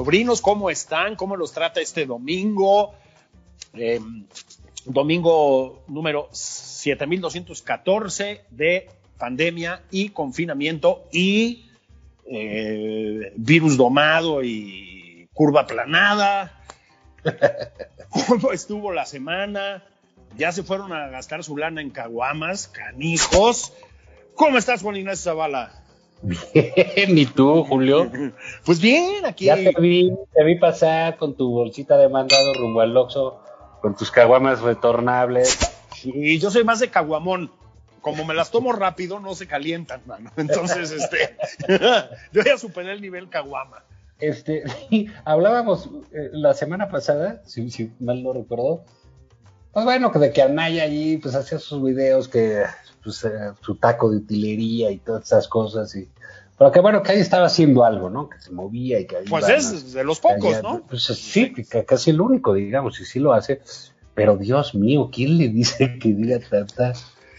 [0.00, 1.14] Sobrinos, ¿cómo están?
[1.14, 2.94] ¿Cómo los trata este domingo?
[3.74, 4.00] Eh,
[4.86, 11.66] domingo número 7214 de pandemia y confinamiento y
[12.24, 16.64] eh, virus domado y curva planada.
[18.08, 19.84] ¿Cómo estuvo la semana?
[20.34, 23.74] Ya se fueron a gastar su lana en caguamas, canijos.
[24.34, 25.79] ¿Cómo estás, Juan Ignacio Zavala?
[26.22, 28.10] Bien, ¿y tú, Julio?
[28.64, 29.46] Pues bien, aquí.
[29.46, 33.42] Ya te vi, te vi pasar con tu bolsita de mandado rumbo al Oxxo,
[33.80, 35.58] con tus caguamas retornables.
[36.04, 37.50] Y yo soy más de caguamón.
[38.00, 40.30] Como me las tomo rápido, no se calientan, mano.
[40.36, 41.36] Entonces, este,
[42.32, 43.84] yo ya superé el nivel caguama.
[44.18, 44.64] Este,
[45.24, 48.84] hablábamos eh, la semana pasada, si, si mal no recuerdo,
[49.72, 52.64] pues bueno, que de que Anaya allí pues hacía sus videos, que
[53.02, 56.08] pues, eh, su taco de utilería y todas esas cosas, y,
[56.58, 58.28] pero que bueno, que ahí estaba haciendo algo, ¿no?
[58.28, 60.82] Que se movía y que ahí Pues iba, es de los pocos, allá, ¿no?
[60.88, 61.54] Pues sí,
[61.86, 63.62] casi el único, digamos, y sí lo hace,
[64.14, 66.92] pero Dios mío, ¿quién le dice que diga tanta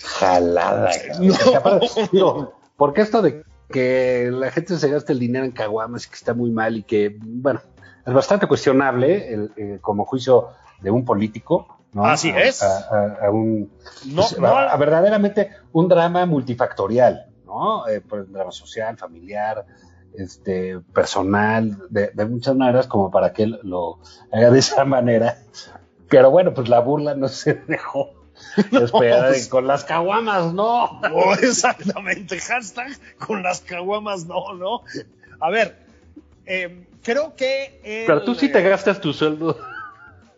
[0.03, 0.89] jalada?
[1.19, 2.07] No.
[2.11, 6.15] Digo, porque esto de que la gente se gasta el dinero en caguamas y que
[6.15, 7.61] está muy mal y que, bueno,
[8.05, 10.49] es bastante cuestionable el, eh, como juicio
[10.81, 12.05] de un político, ¿no?
[12.05, 12.61] Así A- es.
[12.63, 13.71] A, a- a un,
[14.07, 17.87] No, pues, no, a- a verdaderamente un drama multifactorial, ¿no?
[17.87, 19.65] Eh, pues, un drama social, familiar,
[20.17, 23.99] este, personal, de, de muchas maneras, como para que él lo
[24.31, 25.37] haga de esa manera.
[26.09, 28.11] Pero bueno, pues la burla no se dejó
[28.71, 30.99] esperar pues- con las caguamas, no.
[31.13, 32.39] Oh, exactamente.
[32.39, 32.91] Hashtag
[33.25, 34.81] con las caguamas, no, no.
[35.39, 35.77] A ver,
[36.45, 37.79] eh, creo que.
[37.83, 39.57] el, Pero tú sí te gastas tu sueldo.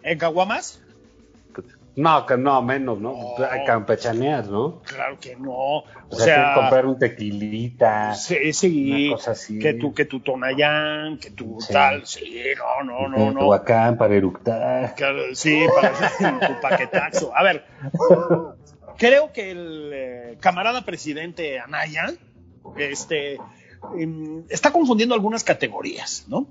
[0.04, 0.80] ¿En caguamas?
[1.96, 3.12] No, que no, menos, ¿no?
[3.38, 3.66] No.
[3.68, 4.82] Campechaneas, ¿no?
[4.82, 5.52] Claro que no.
[5.52, 8.16] O, O sea, sea, comprar un tequilita.
[8.16, 9.08] sí, sí.
[9.10, 9.60] una cosa así.
[9.60, 11.72] Que tu, que tu Tonayán, que tu Sí.
[11.72, 12.06] tal.
[12.08, 13.32] Sí, no, no, no, no.
[13.34, 14.96] Teotihuacán para eructar.
[14.96, 15.64] Claro, Sí,
[16.20, 17.32] para tu paquetazo.
[17.36, 17.64] A ver,
[18.98, 22.12] creo que el eh, camarada presidente Anaya
[22.78, 23.38] este,
[23.98, 26.48] em, está confundiendo algunas categorías, ¿no?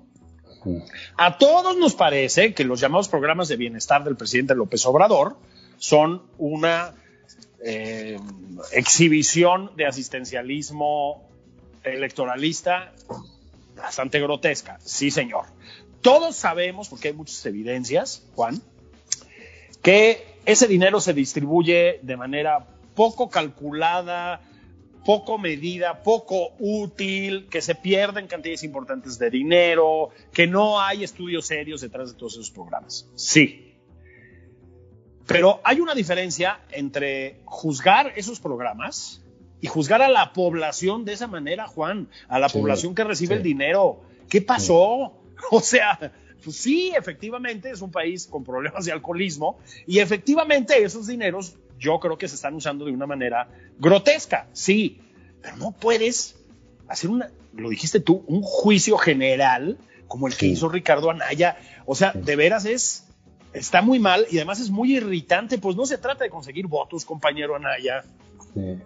[1.16, 5.36] A todos nos parece que los llamados programas de bienestar del presidente López Obrador
[5.78, 6.94] son una
[7.64, 8.18] eh,
[8.72, 11.28] exhibición de asistencialismo
[11.82, 12.92] electoralista
[13.76, 14.78] bastante grotesca.
[14.84, 15.46] Sí, señor.
[16.00, 18.60] Todos sabemos, porque hay muchas evidencias, Juan,
[19.82, 24.40] que ese dinero se distribuye de manera poco calculada,
[25.04, 31.46] poco medida, poco útil, que se pierden cantidades importantes de dinero, que no hay estudios
[31.46, 33.08] serios detrás de todos esos programas.
[33.14, 33.74] Sí.
[35.26, 39.22] Pero hay una diferencia entre juzgar esos programas
[39.60, 43.34] y juzgar a la población de esa manera, Juan, a la Sí, población que recibe
[43.34, 43.38] sí.
[43.38, 44.02] el dinero.
[44.28, 45.18] ¿Qué pasó?
[45.50, 46.12] O sea,
[46.44, 49.58] pues sí, efectivamente es un país con problemas de alcoholismo
[49.88, 53.48] y efectivamente esos dineros yo creo que se están usando de una manera
[53.78, 55.00] grotesca, sí,
[55.42, 56.36] pero no puedes
[56.88, 60.52] hacer una, lo dijiste tú, un juicio general como el que Sí.
[60.52, 61.56] hizo Ricardo Anaya.
[61.86, 63.08] O sea, de veras es,
[63.52, 67.04] está muy mal y además es muy irritante, pues no se trata de conseguir votos,
[67.04, 68.04] compañero Anaya.
[68.54, 68.78] Sí.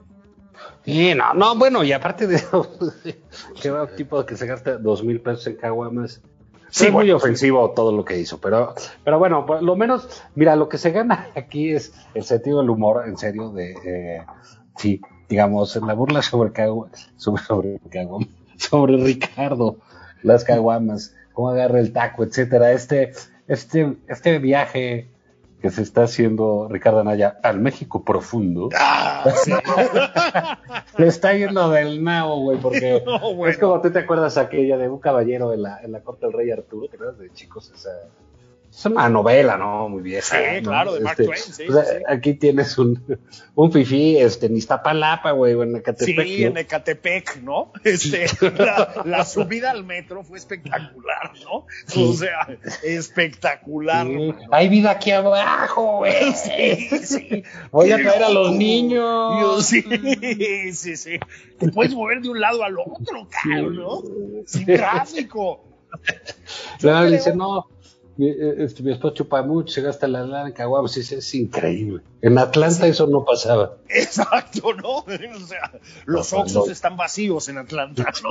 [0.85, 2.41] Sí, no, no, bueno, y aparte de
[3.61, 6.23] que va un tipo que se gasta dos mil pesos en caguamas.
[6.71, 8.75] Sí, muy bueno, ofensivo todo lo que hizo, pero,
[9.05, 12.71] pero bueno, por lo menos, mira, lo que se gana aquí es el sentido del
[12.71, 14.23] humor, en serio, de, eh,
[14.77, 17.81] sí, digamos, la burla sobre cagu- sobre, sobre,
[18.59, 19.79] sobre Ricardo,
[20.23, 22.73] las caguamas, cómo agarra el taco, etcétera.
[22.73, 23.13] Este,
[23.49, 25.09] este, este viaje
[25.61, 28.69] que se está haciendo Ricardo Anaya al México profundo.
[28.79, 29.53] Ah, sí.
[30.99, 33.51] Le está yendo del nao, güey, porque No, bueno.
[33.51, 36.35] es como tú te acuerdas aquella de un caballero en la, en la corte del
[36.35, 37.91] rey Arturo, que eras de chicos esa...
[38.77, 39.89] Es una novela, ¿no?
[39.89, 40.37] Muy vieja.
[40.37, 40.51] Sí, ¿no?
[40.51, 42.03] Este, claro, de Mark Twain, sí, o sea, sí, sí.
[42.07, 43.19] Aquí tienes un,
[43.55, 46.27] un fifí este, en Iztapalapa, güey, o en Ecatepec.
[46.27, 46.49] Sí, ¿no?
[46.51, 47.73] en Ecatepec, ¿no?
[47.85, 48.27] Este,
[48.59, 51.67] la, la subida al metro fue espectacular, ¿no?
[52.03, 52.47] O sea,
[52.83, 54.07] espectacular.
[54.07, 54.35] Sí.
[54.51, 56.13] Hay vida aquí abajo, güey.
[56.35, 57.43] Sí, sí.
[57.71, 59.41] Voy a traer a los niños.
[59.41, 59.83] Yo, sí,
[60.75, 61.19] sí, sí.
[61.59, 64.03] Te puedes mover de un lado al otro, cabrón, ¿no?
[64.45, 65.65] Sin tráfico.
[66.79, 67.69] Creo- dice, no,
[68.17, 70.95] mi, eh, este, mi esposo chupa mucho, se gasta la lana en caguamas.
[70.95, 72.03] Dice, es increíble.
[72.23, 73.77] En Atlanta eso no pasaba.
[73.89, 74.99] Exacto, ¿no?
[75.07, 75.73] O sea,
[76.07, 76.73] los No, Oxxos no.
[76.73, 78.31] están vacíos en Atlanta, ¿no?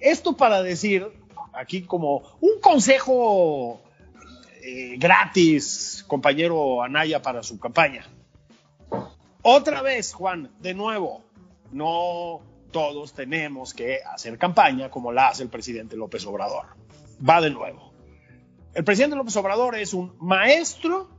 [0.00, 1.06] Esto para decir,
[1.52, 3.80] aquí como un consejo
[4.62, 8.06] eh, gratis, compañero Anaya, para su campaña.
[9.42, 11.22] Otra vez, Juan, de nuevo,
[11.72, 12.40] no
[12.70, 16.66] todos tenemos que hacer campaña como la hace el presidente López Obrador.
[17.28, 17.92] Va de nuevo.
[18.74, 21.10] El presidente López Obrador es un maestro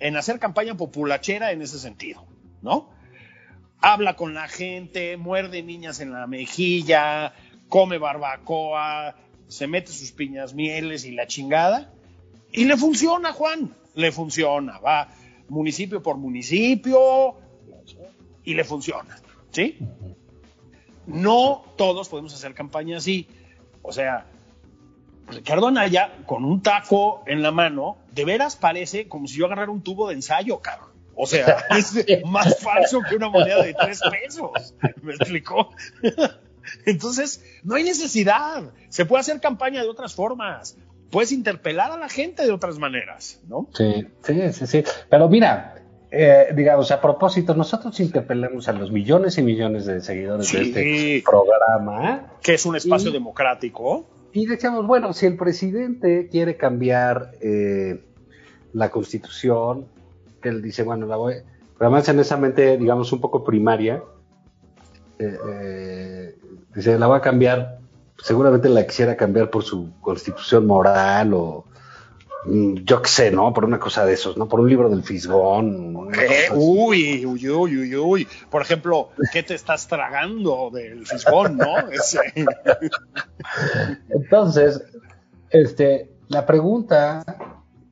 [0.00, 2.26] en hacer campaña populachera en ese sentido,
[2.62, 2.90] ¿no?
[3.80, 7.34] Habla con la gente, muerde niñas en la mejilla,
[7.68, 9.16] come barbacoa,
[9.48, 11.92] se mete sus piñas mieles y la chingada.
[12.50, 14.78] Y le funciona, Juan, le funciona.
[14.78, 15.08] Va
[15.48, 17.36] municipio por municipio
[18.44, 19.18] y le funciona,
[19.50, 19.78] ¿sí?
[21.06, 23.28] No todos podemos hacer campaña así.
[23.82, 24.26] O sea,
[25.28, 29.70] Ricardo Anaya, con un taco en la mano, de veras parece como si yo agarrara
[29.70, 30.90] un tubo de ensayo, cabrón.
[31.16, 31.94] O sea, es
[32.26, 34.74] más falso que una moneda de tres pesos.
[35.02, 35.70] ¿Me explicó?
[36.86, 38.64] Entonces, no hay necesidad.
[38.88, 40.76] Se puede hacer campaña de otras formas.
[41.10, 43.68] Puedes interpelar a la gente de otras maneras, ¿no?
[43.74, 44.84] Sí, sí, sí, sí.
[45.08, 45.76] Pero mira,
[46.10, 51.22] eh, digamos, a propósito, nosotros interpelamos a los millones y millones de seguidores de este
[51.24, 54.06] programa Que es un espacio Y- democrático.
[54.34, 58.04] Y decíamos, bueno, si el presidente quiere cambiar eh,
[58.72, 59.86] la constitución,
[60.42, 61.34] que él dice, bueno, la voy,
[61.78, 64.02] pero además en esa mente, digamos, un poco primaria,
[65.20, 66.38] eh, eh,
[66.74, 67.78] dice, la voy a cambiar,
[68.18, 71.64] seguramente la quisiera cambiar por su constitución moral o
[72.46, 73.52] yo qué sé, ¿no?
[73.54, 74.48] Por una cosa de esos, ¿no?
[74.48, 76.10] Por un libro del Fisgón.
[76.12, 76.48] ¿Qué?
[76.52, 78.28] Uy, uy, uy, uy, uy.
[78.50, 81.78] Por ejemplo, ¿qué te estás tragando del fisgón, no?
[81.90, 82.18] Ese-
[84.10, 84.82] Entonces,
[85.50, 87.24] este, la pregunta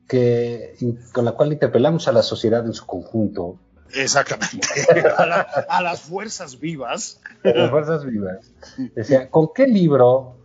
[0.07, 0.75] que,
[1.13, 3.57] con la cual interpelamos a la sociedad en su conjunto,
[3.95, 4.67] Exactamente.
[5.17, 7.21] A, la- a las fuerzas vivas.
[7.43, 8.51] a las fuerzas vivas,
[8.95, 10.35] decía, ¿con qué libro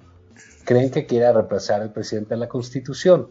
[0.65, 3.29] creen que quiera reemplazar el presidente de la Constitución?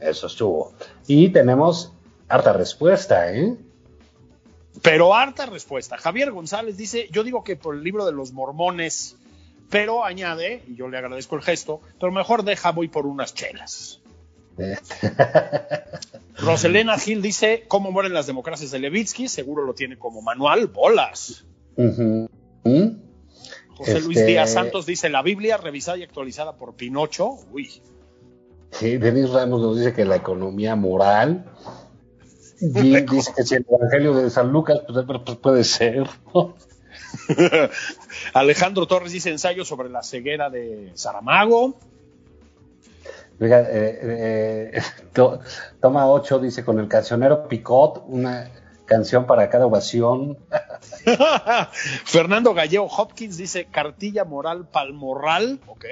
[0.00, 0.72] Eso estuvo.
[1.06, 1.92] Y tenemos
[2.28, 3.56] harta respuesta, ¿eh?
[4.82, 5.96] Pero harta respuesta.
[5.98, 9.16] Javier González dice, yo digo que por el libro de los mormones,
[9.70, 14.00] pero añade, y yo le agradezco el gesto, pero mejor deja voy por unas chelas.
[16.38, 19.28] Roselena Gil dice, ¿cómo mueren las democracias de Levitsky?
[19.28, 21.44] Seguro lo tiene como manual, bolas.
[21.76, 22.28] José
[24.00, 27.38] Luis Este- Díaz Santos dice, la Biblia revisada y actualizada por Pinocho.
[27.52, 27.82] Uy,
[28.70, 31.44] Sí, Denis Ramos nos dice que la economía moral.
[32.60, 36.08] Jim dice que si el Evangelio de San Lucas, pues, pues puede ser.
[36.34, 36.54] ¿no?
[38.34, 41.76] Alejandro Torres dice ensayo sobre la ceguera de Saramago.
[43.40, 43.98] Oiga, eh,
[44.74, 44.82] eh,
[45.12, 45.40] to-
[45.80, 48.50] toma 8 dice con el cancionero Picot, una
[48.84, 50.36] canción para cada ovación.
[52.04, 55.60] Fernando Gallego Hopkins dice cartilla moral palmorral.
[55.66, 55.84] Ok.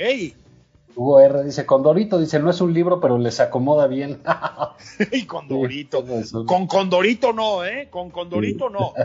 [0.97, 4.23] Hugo R dice Condorito, dice no es un libro, pero les acomoda bien.
[5.13, 6.03] y Condorito.
[6.25, 6.33] Sí.
[6.47, 7.89] Con Condorito no, ¿eh?
[7.91, 8.95] Con Condorito no.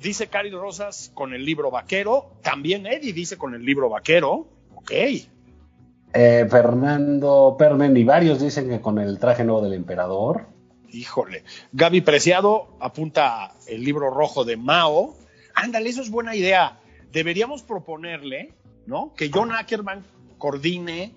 [0.00, 2.32] Dice Cari Rosas con el libro vaquero.
[2.42, 4.46] También Eddie dice con el libro vaquero.
[4.74, 4.92] Ok.
[4.92, 10.48] Eh, Fernando Permen y varios dicen que con el traje nuevo del emperador.
[10.92, 11.44] Híjole.
[11.72, 15.16] Gaby Preciado apunta el libro rojo de Mao.
[15.54, 16.78] Ándale, eso es buena idea.
[17.10, 18.52] Deberíamos proponerle,
[18.84, 19.14] ¿no?
[19.14, 20.04] Que John Ackerman
[20.38, 21.12] coordine,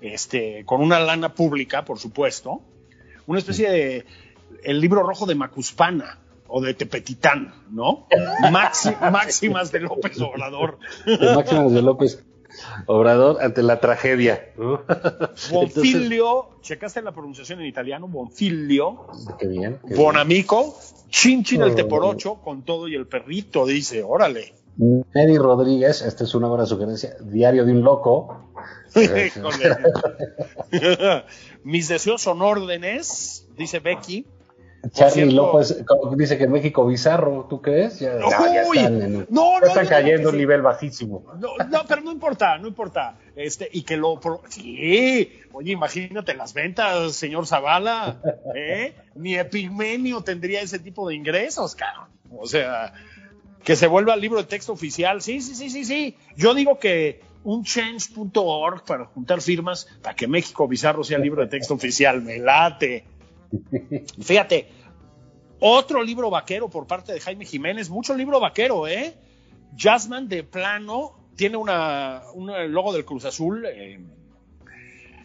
[0.00, 2.60] este, con una lana pública, por supuesto,
[3.26, 4.06] una especie de
[4.64, 8.06] el libro rojo de Macuspana o de Tepetitán, ¿no?
[8.50, 10.78] Maxi- máximas de López Obrador.
[11.06, 12.22] El Máximo de López
[12.86, 14.50] Obrador ante la tragedia.
[14.58, 14.82] ¿no?
[15.50, 18.06] Bonfilio, ¿checaste la pronunciación en italiano?
[18.08, 19.06] Bonfilio.
[19.38, 19.78] Qué bien.
[19.88, 20.46] qué Bon bien.
[21.08, 21.74] chin chin el Oh.
[21.74, 24.52] te por ocho con todo y el perrito, dice, órale.
[24.76, 28.50] Neddy Rodríguez, esta es una buena sugerencia, Diario de un Loco.
[28.94, 29.76] Híjole.
[31.64, 34.26] Mis deseos son órdenes, dice Becky.
[34.90, 35.84] Charlie López
[36.16, 38.00] dice que en México bizarro, ¿tú crees?
[38.00, 40.34] Ya, no, ya Uy, están, en- no, están cayendo sí.
[40.34, 41.24] un nivel bajísimo.
[41.38, 43.16] No, no, pero no importa, no importa.
[43.36, 44.20] Este, y que lo.
[44.48, 48.20] Sí, oye, imagínate las ventas, señor Zavala.
[48.56, 48.96] ¿eh?
[49.14, 52.08] Ni Epigmenio tendría ese tipo de ingresos, cabrón.
[52.36, 52.92] O sea,
[53.64, 55.22] que se vuelva libro de texto oficial.
[55.22, 56.16] Sí, sí, sí, sí, sí.
[56.36, 61.48] Yo digo que un change.org para juntar firmas para que México Bizarro sea libro de
[61.48, 62.22] texto oficial.
[62.22, 63.04] Me late.
[64.20, 64.68] Fíjate,
[65.60, 69.14] otro libro vaquero por parte de Jaime Jiménez, mucho libro vaquero, ¿eh?
[69.76, 74.00] Jasmine de plano tiene una, un logo del Cruz Azul, eh,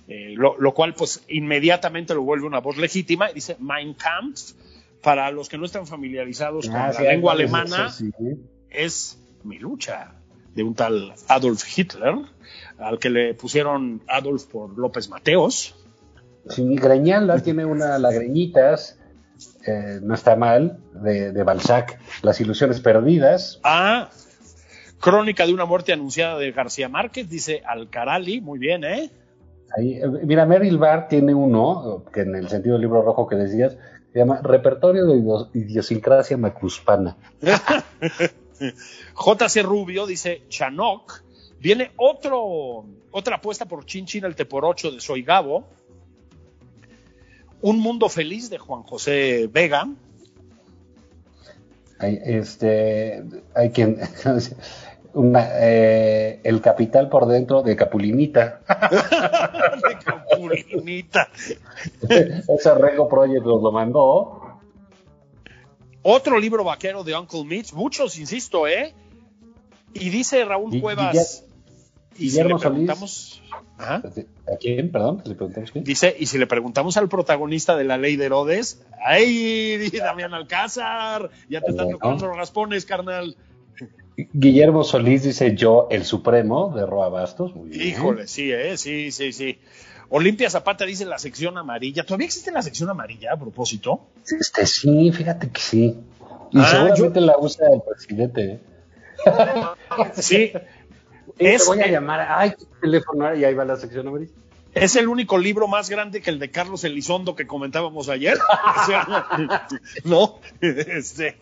[0.07, 4.53] eh, lo, lo cual pues inmediatamente lo vuelve una voz legítima y dice Mein Kampf.
[5.01, 8.11] Para los que no están familiarizados con Ah, la sí, lengua alemana, sí.
[8.69, 10.13] es mi lucha
[10.55, 12.15] de un tal Adolf Hitler,
[12.79, 15.75] al que le pusieron Adolf por López Mateos.
[16.49, 18.97] Sí, greñala tiene una lagreñitas,
[19.67, 23.59] eh, no está mal, de, de Balzac, Las ilusiones perdidas.
[23.63, 24.09] Ah,
[24.99, 29.11] Crónica de una muerte anunciada de García Márquez, dice Alcarali, muy bien, ¿eh?
[29.77, 33.35] Ahí, eh, mira, Merrill Barr tiene uno, que en el sentido del libro rojo que
[33.35, 33.77] decías,
[34.17, 37.15] se llama Repertorio de idio- Idiosincrasia Macuspana.
[38.59, 41.21] JC Rubio dice Chanok.
[41.59, 45.67] Viene otro, otra apuesta por Chin Chin el Teporocho de Soy Gabo.
[47.61, 49.87] Un mundo feliz de Juan José Vega.
[51.99, 53.99] Hay, este, hay quien.
[55.17, 58.61] una, eh, el capital por dentro de Capulinita.
[59.89, 61.29] de Capulinita.
[62.09, 64.59] Ese Rego Project nos lo mandó.
[66.03, 67.73] Otro libro vaquero de Uncle Mitch.
[67.73, 68.93] Muchos, insisto, ¿eh?
[69.93, 71.43] Y dice Raúl Cuevas.
[72.17, 73.41] Y si le preguntamos.
[73.77, 74.01] Ajá.
[74.51, 74.91] ¿A quién?
[74.91, 75.83] Perdón, le preguntamos quién.
[75.83, 81.29] Dice, y si le preguntamos al protagonista de la ley de Herodes, ¡ay, Damián Alcázar!
[81.49, 83.35] Ya te están tocando los raspones, carnal.
[84.17, 87.55] Guillermo Solís dice yo, el Supremo, de Roa Bastos.
[87.55, 87.87] Muy bien.
[87.89, 88.75] Híjole, sí, ¿eh?
[88.77, 89.59] Sí, sí, sí.
[90.09, 92.03] Olimpia Zapata dice la sección amarilla.
[92.03, 94.07] ¿Todavía existe la sección amarilla a propósito?
[94.25, 95.99] Este sí, fíjate que sí.
[96.51, 98.51] Y Ah, seguramente la usa el presidente.
[98.53, 98.59] ¿eh?
[100.13, 100.51] Sí.
[101.37, 104.31] Es, Es, voy a llamar, ay, qué teléfono, y ahí va la sección amarilla.
[104.73, 108.37] es el único libro más grande que el de Carlos Elizondo que comentábamos ayer.
[108.81, 109.67] O sea,
[110.05, 111.37] no, este,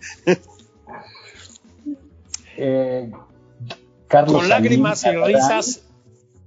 [2.58, 3.12] Eh,
[4.08, 5.82] Carlos con lágrimas y Adán risas.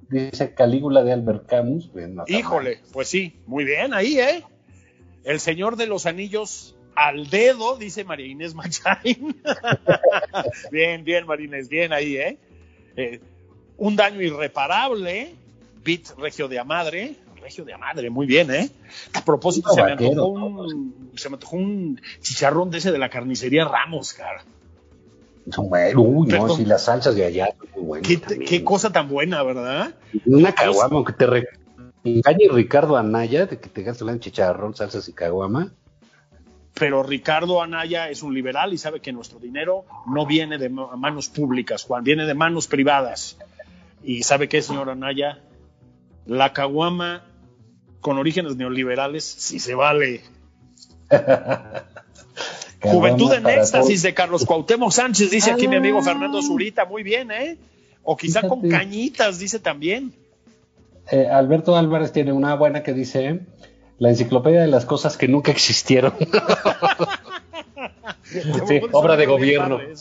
[0.09, 1.91] Dice Calígula de Albert Camus.
[2.29, 4.43] Híjole, pues sí, muy bien ahí, ¿eh?
[5.25, 9.41] El Señor de los Anillos al dedo, dice María Inés Machain.
[10.73, 12.38] bien, bien, María Inés, bien ahí, ¿eh?
[12.97, 13.21] Eh,
[13.77, 15.35] Un daño irreparable,
[15.85, 17.17] Bit Regio de Amadre.
[17.41, 18.71] Regio de Amadre, muy bien, ¿eh?
[19.12, 22.99] A propósito, No, se me, antojó un, se me antojó un chicharrón de ese de
[22.99, 24.43] la carnicería Ramos, cara.
[25.57, 27.49] Uy, no, sí, las salsas de allá.
[27.59, 28.45] son muy buenas Qué, también.
[28.45, 29.95] qué cosa tan buena, ¿verdad?
[30.26, 31.49] Una caguama, aunque te re-
[32.05, 35.73] engañe Ricardo Anaya de que te gastes un chicharrón, salsas y caguama.
[36.75, 40.95] pero Ricardo Anaya es un liberal y sabe que nuestro dinero no viene de ma-
[40.97, 43.37] manos públicas, Juan, viene de manos privadas.
[44.05, 45.40] Y sabe que, señor Anaya,
[46.26, 47.25] la caguama
[48.00, 50.23] con orígenes neoliberales sí se vale.
[52.80, 56.04] Juventud en éxtasis de Carlos Cuauhtémoc Sánchez, dice aquí mi amigo Ah.
[56.04, 57.56] Fernando Zurita, muy bien, ¿eh?
[58.02, 60.12] O quizá con cañitas, dice también.
[61.11, 63.40] Eh, Alberto Álvarez tiene una buena que dice
[63.99, 66.14] la enciclopedia de las cosas que nunca existieron.
[68.66, 69.80] Sí, obra de gobierno.
[69.80, 69.94] ¿eh?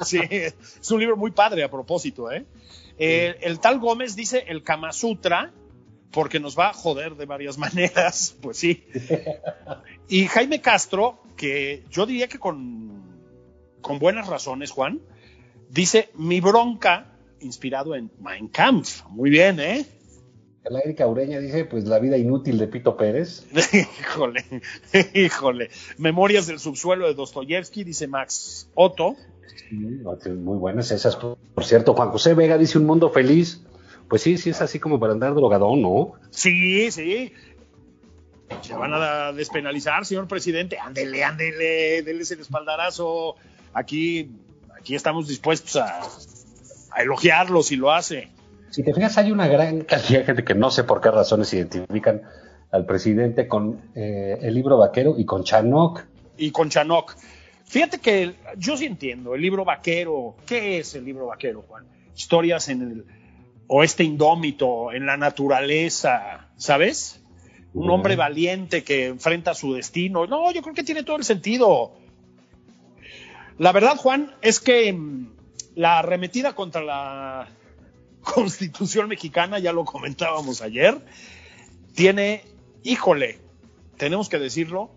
[0.00, 2.44] Sí, es un libro muy padre a propósito, ¿eh?
[2.98, 5.52] Eh, el tal Gómez dice el Kama Sutra
[6.10, 8.84] porque nos va a joder de varias maneras, pues sí.
[10.08, 13.02] Y Jaime Castro, que yo diría que con,
[13.80, 15.00] con buenas razones, Juan,
[15.70, 19.04] dice mi bronca inspirado en Mein Kampf.
[19.08, 19.86] Muy bien, ¿eh?
[20.68, 23.46] La Erika Ureña dice, pues la vida inútil de Pito Pérez.
[24.00, 24.44] híjole,
[25.14, 25.70] híjole.
[25.96, 29.14] Memorias del subsuelo de Dostoyevsky, dice Max Otto.
[29.68, 29.76] Sí,
[30.30, 31.16] Muy buenas esas.
[31.16, 33.62] Por cierto, Juan José Vega dice un mundo feliz.
[34.08, 36.12] Pues sí, sí es así como para andar drogadón, ¿no?
[36.30, 37.32] Sí, sí.
[38.60, 40.78] Se van a despenalizar, señor presidente.
[40.78, 43.34] Ándele, ándele, déles el espaldarazo.
[43.72, 44.30] Aquí,
[44.78, 46.00] aquí estamos dispuestos a,
[46.92, 48.30] a elogiarlo si lo hace.
[48.70, 51.52] Si te fijas, hay una gran cantidad de gente que no sé por qué razones
[51.54, 52.22] identifican
[52.70, 56.02] al presidente con eh, el libro vaquero y con Chanok.
[56.36, 57.16] Y con Chanok.
[57.64, 61.84] Fíjate que yo sí entiendo, el libro vaquero, ¿qué es el libro vaquero, Juan?
[62.14, 63.04] Historias en el
[63.68, 67.20] oeste indómito, en la naturaleza, ¿sabes?
[67.74, 70.26] Un hombre valiente que enfrenta su destino.
[70.26, 71.92] No, yo creo que tiene todo el sentido.
[73.58, 75.30] La verdad, Juan, es que mm,
[75.74, 77.48] la arremetida contra la
[78.22, 80.98] Constitución mexicana, ya lo comentábamos ayer,
[81.94, 82.42] tiene,
[82.82, 83.38] híjole,
[83.96, 84.90] tenemos que decirlo,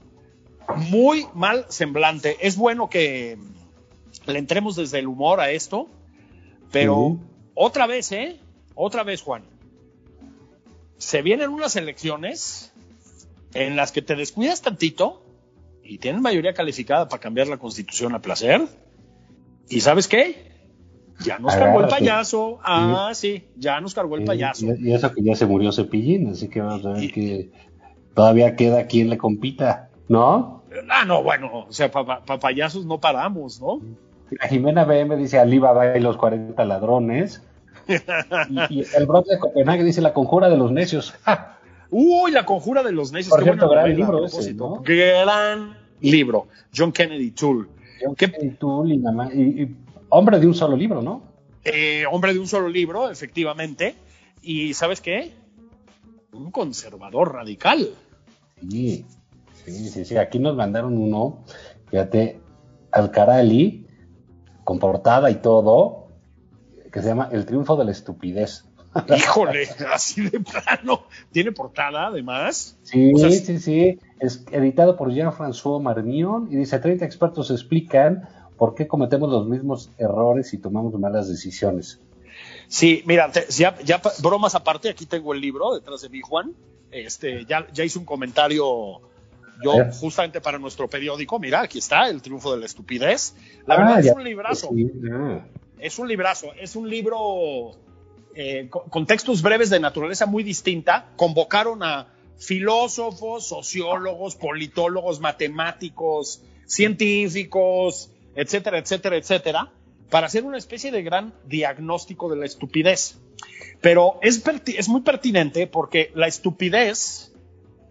[0.75, 2.37] muy mal semblante.
[2.41, 3.37] Es bueno que
[4.25, 5.87] le entremos desde el humor a esto,
[6.71, 7.17] pero
[7.55, 8.39] otra vez, ¿eh?
[8.81, 9.43] Otra vez, Juan.
[10.97, 12.73] Se vienen unas elecciones
[13.53, 15.21] en las que te descuidas tantito
[15.83, 18.61] y tienen mayoría calificada para cambiar la constitución a placer.
[19.67, 20.53] ¿Y sabes qué?
[21.19, 22.59] Ya nos cargó el payaso.
[22.63, 24.67] Ah, sí, ya nos cargó el payaso.
[24.79, 27.51] Y, eso que ya se murió Cepillín, así que vamos a ver que
[28.13, 30.63] todavía queda quien le compita, ¿no?
[30.89, 33.81] Ah, no, bueno, o sea, para payasos no paramos, ¿no?
[34.31, 37.43] La Jimena BM dice Alibaba y los 40 ladrones.
[38.69, 41.13] Y, el brote de Copenhague dice La conjura de los necios.
[41.89, 43.31] Uy, La conjura de los necios.
[43.31, 46.47] Por cierto, gran libro ese, Gran libro.
[46.75, 47.67] John Kennedy Toole.
[48.01, 49.75] John Kennedy Toole y,
[50.09, 51.23] hombre de un solo libro, ¿no?
[51.63, 53.95] Eh, hombre de un solo libro, efectivamente.
[54.41, 55.33] Y ¿sabes qué?
[56.31, 57.89] Un conservador radical.
[58.69, 59.05] Sí,
[59.65, 60.17] sí, sí, sí.
[60.17, 61.43] Aquí nos mandaron uno,
[61.89, 62.39] fíjate,
[62.91, 63.87] Alcarali,
[64.63, 65.98] con portada y todo,
[66.91, 68.65] que se llama El triunfo de la estupidez.
[69.15, 71.03] Híjole, así de plano.
[71.31, 72.77] ¿Tiene portada además?
[72.83, 73.99] Sí, sí, sí.
[74.19, 78.27] Es editado por Jean-François Marmion y dice, 30 expertos explican
[78.57, 82.01] por qué cometemos los mismos errores y tomamos malas decisiones.
[82.67, 83.75] Sí, mira, ya,
[84.21, 86.53] bromas aparte, aquí tengo el libro detrás de mí, Juan.
[86.91, 89.01] Este, ya, ya hice un comentario
[89.61, 93.35] yo justamente para nuestro periódico, mira, aquí está, El triunfo de la estupidez.
[93.65, 94.69] La verdad ah, es un librazo.
[95.79, 97.71] Es un librazo, es un libro
[98.35, 101.09] eh, con textos breves de naturaleza muy distinta.
[101.15, 102.07] Convocaron a
[102.37, 109.71] filósofos, sociólogos, politólogos, matemáticos, científicos, etcétera, etcétera, etcétera,
[110.09, 113.17] para hacer una especie de gran diagnóstico de la estupidez.
[113.81, 117.31] Pero es, es muy pertinente porque la estupidez,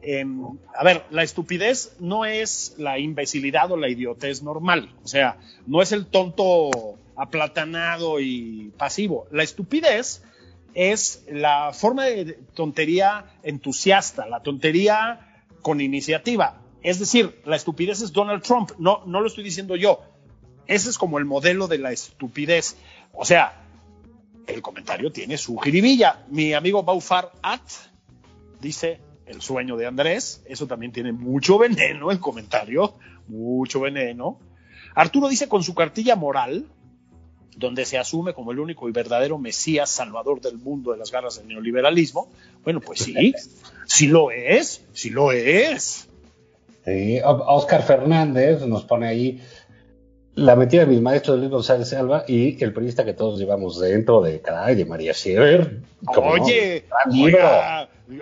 [0.03, 5.39] em, a ver, la estupidez no es la imbecilidad o la idiotez normal, o sea,
[5.67, 9.27] no es el tonto aplatanado y pasivo.
[9.31, 10.23] La estupidez
[10.75, 16.63] es la forma de tontería entusiasta, la tontería con iniciativa.
[16.83, 20.01] Es decir, la estupidez es Donald Trump, no, no lo estoy diciendo yo.
[20.67, 22.77] Ese es como el modelo de la estupidez.
[23.13, 23.65] O sea,
[24.47, 26.25] el comentario tiene su jiribilla.
[26.29, 27.61] Mi amigo Baufar At
[28.61, 30.43] dice el sueño de Andrés.
[30.47, 32.95] Eso también tiene mucho veneno el comentario,
[33.27, 34.39] mucho veneno.
[34.95, 36.67] Arturo dice con su cartilla moral,
[37.57, 41.39] donde se asume como el único y verdadero Mesías salvador del mundo de las garras
[41.39, 42.31] del neoliberalismo.
[42.65, 43.35] Bueno, pues sí,
[43.87, 46.09] sí lo es, sí lo es.
[47.25, 49.41] Oscar Fernández nos pone ahí
[50.35, 53.81] la metida de mis maestros de Luis González Alba y el periodista que todos llevamos
[53.81, 55.81] dentro de caray, de María Siever.
[56.07, 56.85] Oye,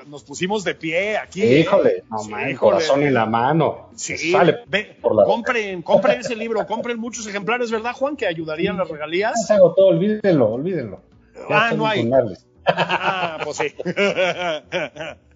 [0.06, 1.42] nos pusimos de pie aquí.
[1.42, 1.60] ¿eh?
[1.60, 2.04] Híjole,
[2.58, 3.90] corazón en la mano.
[3.94, 4.64] Sí, Sale
[5.26, 8.16] compren, compren ese libro, compren muchos ejemplares, ¿verdad, Juan?
[8.16, 9.46] Que ayudarían las regalías.
[9.46, 11.00] Se agotó, olvídenlo, olvídenlo.
[11.50, 12.10] ah, no hay.
[12.66, 13.74] Ah, pues sí.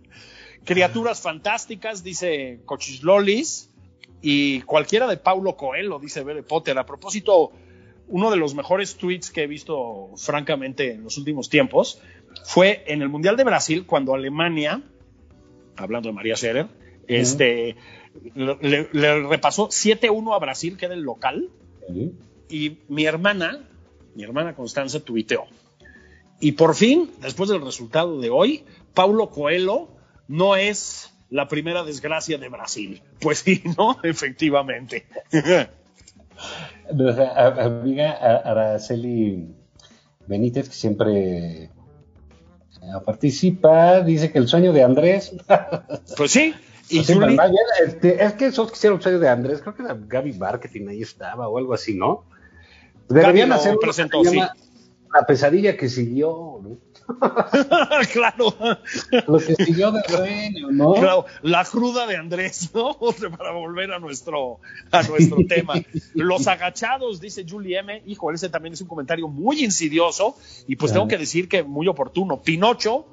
[0.65, 3.71] Criaturas fantásticas, dice Cochislolis
[4.21, 6.77] y cualquiera de Paulo Coelho, dice Bere Potter.
[6.79, 7.53] A propósito,
[8.11, 12.03] uno de los mejores tweets que he visto, francamente, en los últimos tiempos,
[12.45, 14.83] fue en el Mundial de Brasil, cuando Alemania,
[15.77, 16.67] hablando de María Scherer,
[17.07, 17.77] este,
[18.35, 21.51] le, repasó 7-1 a Brasil, que era el local,
[22.49, 23.69] y mi hermana,
[24.15, 25.45] mi hermana Constanza, tuiteó.
[26.41, 29.89] Y por fin, después del resultado de hoy, Paulo Coelho
[30.27, 33.03] no es la primera desgracia de Brasil.
[33.21, 33.99] Pues sí, ¿no?
[34.03, 35.07] Efectivamente.
[36.93, 39.55] Nuestra amiga Araceli
[40.27, 41.71] Benítez, que siempre eh,
[43.05, 45.35] participa, dice que el sueño de Andrés.
[46.17, 46.55] Pues sí.
[46.89, 50.89] Y este, es que esos quisieron el sueño de Andrés, creo que era Gaby Marketing
[50.89, 52.25] ahí estaba o algo así, ¿no?
[53.09, 54.39] Deberían hacer presentó, sí.
[54.39, 56.79] la pesadilla que siguió, ¿no?
[58.13, 58.55] claro.
[59.27, 60.95] Lo que siguió de sueño, ¿no?
[60.95, 62.97] Claro, la cruda de Andrés, ¿no?
[63.39, 65.75] Para volver a nuestro, a nuestro tema.
[66.15, 68.03] Los agachados, dice Julie M.
[68.07, 71.89] Hijo, ese también es un comentario muy insidioso y pues tengo que decir que muy
[71.89, 72.41] oportuno.
[72.43, 73.07] Pinocho,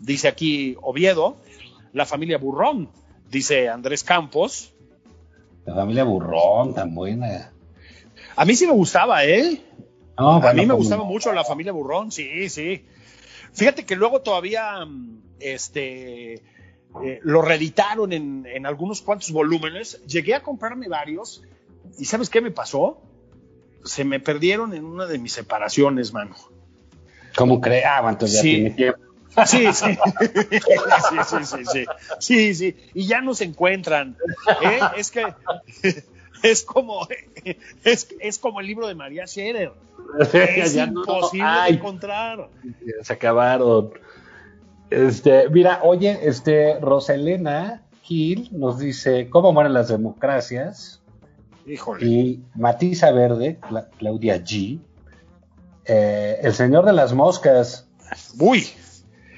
[0.00, 1.36] dice aquí Oviedo,
[1.92, 2.88] la familia Burrón,
[3.30, 4.72] dice Andrés Campos.
[5.66, 7.52] La familia Burrón, tan buena.
[8.36, 9.62] A mí sí me gustaba, ¿eh?
[10.18, 12.84] No, a mí me como- gustaba mucho la familia Burrón, sí, sí.
[13.52, 20.00] Fíjate que luego todavía mm, este, eh, lo reeditaron en, en algunos cuantos volúmenes.
[20.06, 21.42] Llegué a comprarme varios
[21.98, 23.00] y ¿sabes qué me pasó?
[23.84, 26.36] Se me perdieron en una de mis separaciones, mano.
[27.36, 27.84] ¿Cómo cree?
[27.84, 28.50] Ah, bueno, entonces ya Sí.
[28.50, 29.00] tiene tiempo.
[29.46, 29.86] Sí, sí.
[31.08, 31.84] sí, sí, sí, sí.
[32.18, 32.76] Sí, sí.
[32.94, 34.16] Y ya no se encuentran.
[34.62, 34.80] ¿eh?
[34.96, 35.24] Es que
[36.42, 37.06] es como,
[37.84, 39.72] es, es como el libro de María Scherer.
[40.32, 42.48] Es Ya no- imposible Ay, de encontrar.
[43.02, 43.90] se acabaron.
[44.90, 51.00] Este, mira, oye, este, Roselena Gil nos dice, ¿cómo mueren las democracias?
[51.66, 52.04] Híjole.
[52.04, 54.80] Y Matisa Verde, Cla- Claudia G,
[55.84, 57.86] eh, el señor de las moscas,
[58.40, 58.66] Uy,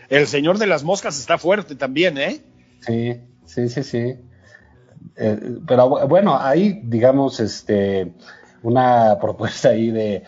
[0.09, 2.41] el señor de las moscas está fuerte también, ¿eh?
[2.81, 4.15] sí, sí, sí, sí.
[5.16, 8.12] Eh, pero bu- bueno, hay, digamos, este,
[8.62, 10.22] una propuesta ahí de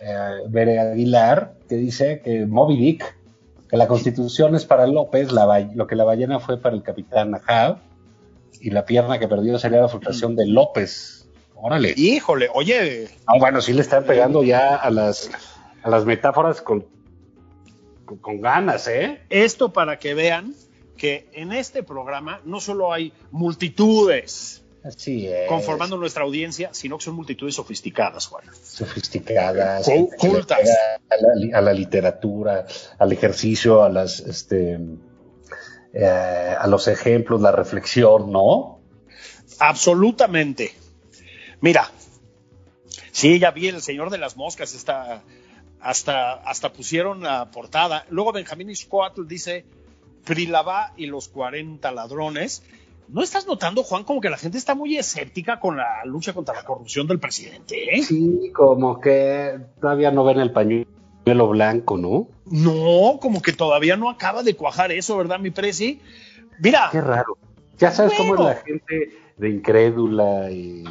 [0.00, 3.16] eh, Bere Aguilar que dice que Moby Dick,
[3.68, 7.34] que la constitución es para López, la lo que la ballena fue para el capitán
[7.46, 7.78] Ahab,
[8.60, 11.28] y la pierna que perdió sería la frustración de López.
[11.56, 11.94] Órale.
[11.96, 15.30] Híjole, oye, No, bueno, sí le están pegando ya a las,
[15.82, 16.84] a las metáforas con,
[18.04, 19.20] con, con ganas, ¿eh?
[19.30, 20.54] esto para que vean
[20.96, 25.48] que en este programa no solo hay multitudes Así es.
[25.48, 28.44] conformando nuestra audiencia, sino que son multitudes sofisticadas, Juan.
[28.62, 30.58] sofisticadas, que le cultas.
[31.08, 32.66] la, a la literatura,
[32.98, 34.78] al ejercicio, a las, este,
[35.94, 38.80] eh, a los ejemplos, la reflexión, ¿no?
[39.58, 40.74] Absolutamente.
[41.60, 41.90] Mira,
[43.10, 45.22] sí, ya vi el señor de las moscas, está,
[45.80, 48.04] hasta, hasta pusieron la portada.
[48.10, 49.64] Luego Benjamín Iscoatl dice
[50.24, 52.62] Prilabá y los 40 ladrones.
[53.08, 56.54] ¿No estás notando, Juan, como que la gente está muy escéptica con la lucha contra
[56.54, 57.96] la corrupción del presidente?
[57.96, 58.02] ¿eh?
[58.02, 62.28] Sí, como que todavía no ven el pañuelo blanco, ¿no?
[62.46, 66.00] No, como que todavía no acaba de cuajar eso, ¿verdad, mi presi?
[66.58, 67.36] Mira, Qué raro.
[67.78, 70.84] Ya sabes cómo es la gente de incrédula y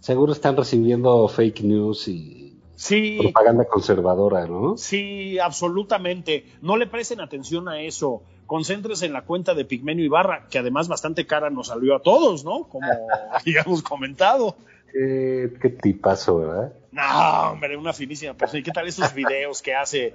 [0.00, 4.76] seguro están recibiendo fake news y sí, propaganda conservadora, ¿no?
[4.76, 6.46] Sí, absolutamente.
[6.62, 8.22] No le presten atención a eso.
[8.50, 12.44] Concéntrese en la cuenta de Pigmenio Ibarra, que además bastante cara nos salió a todos,
[12.44, 12.64] ¿no?
[12.64, 12.90] Como
[13.32, 14.56] habíamos comentado.
[14.92, 16.72] Qué, qué tipazo, ¿verdad?
[16.90, 18.58] No, hombre, una finísima persona.
[18.58, 20.12] ¿Y qué tal esos videos que hace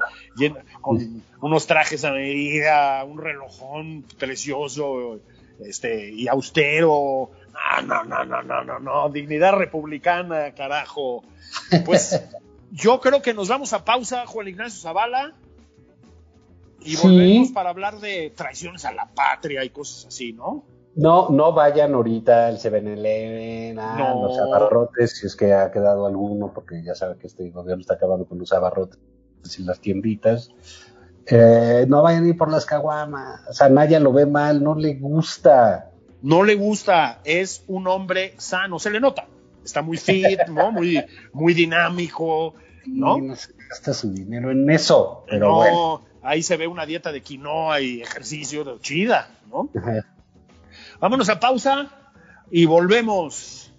[0.81, 5.21] con unos trajes a medida, un relojón precioso
[5.61, 7.31] este, y austero?
[7.53, 9.09] No, no, no, no, no, no, no.
[9.11, 11.23] Dignidad republicana, carajo.
[11.85, 12.21] Pues
[12.73, 15.35] yo creo que nos vamos a pausa, Juan Ignacio Zavala.
[16.85, 17.07] Y Sí.
[17.07, 20.63] volvemos para hablar de traiciones a la patria y cosas así, ¿no?
[20.95, 24.21] No, no vayan ahorita al 7-Eleven, a No.
[24.27, 27.95] los abarrotes, si es que ha quedado alguno, porque ya sabe que este gobierno está
[27.95, 28.97] acabando con los abarrotes
[29.59, 30.51] y las tienditas.
[31.27, 33.41] Eh, no vayan a ir por las caguamas.
[33.49, 35.89] O sea, Naya lo ve mal, no le gusta.
[36.21, 39.27] no le gusta, es un hombre sano, se le nota.
[39.63, 40.71] Está muy fit, ¿no?
[40.71, 42.53] Muy, muy dinámico,
[42.87, 45.23] no se gasta su dinero en eso.
[45.27, 46.01] Pero no, bueno.
[46.25, 49.69] Ahí se ve una dieta de quinoa y ejercicio de chida, ¿no?
[49.77, 50.05] Ajá.
[50.99, 51.89] Vámonos a pausa
[52.51, 53.71] y volvemos.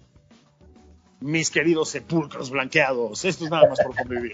[1.19, 3.25] Mis queridos sepulcros blanqueados.
[3.25, 4.33] Esto es nada más por convivir.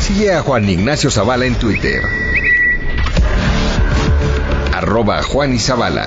[0.00, 2.04] Sigue a Juan Ignacio Zavala en Twitter.
[4.72, 6.06] Arroba Juan y Zavala.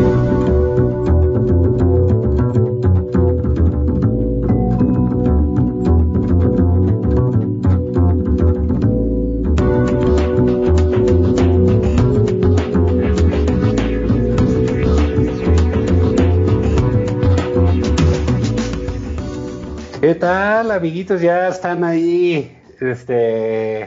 [20.81, 21.21] Amiguitos?
[21.21, 23.83] Ya están ahí, este,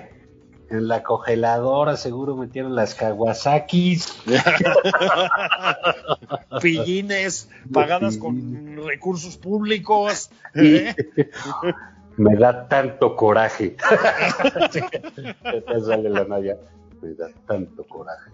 [0.71, 4.23] en la congeladora, seguro metieron las Kawasakis.
[6.63, 10.31] Pillines pagadas con recursos públicos.
[10.55, 10.95] ¿eh?
[12.17, 13.77] Me da tanto coraje.
[14.73, 16.59] ¿Qué te sale la Naya?
[17.03, 18.31] Me da tanto coraje.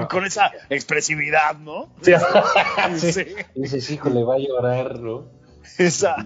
[0.00, 1.88] Y con esa expresividad, ¿no?
[2.00, 2.12] Sí.
[2.96, 3.26] Sí.
[3.56, 5.41] Dices, hijo, le va a llorar, ¿no?
[5.78, 6.16] Esa,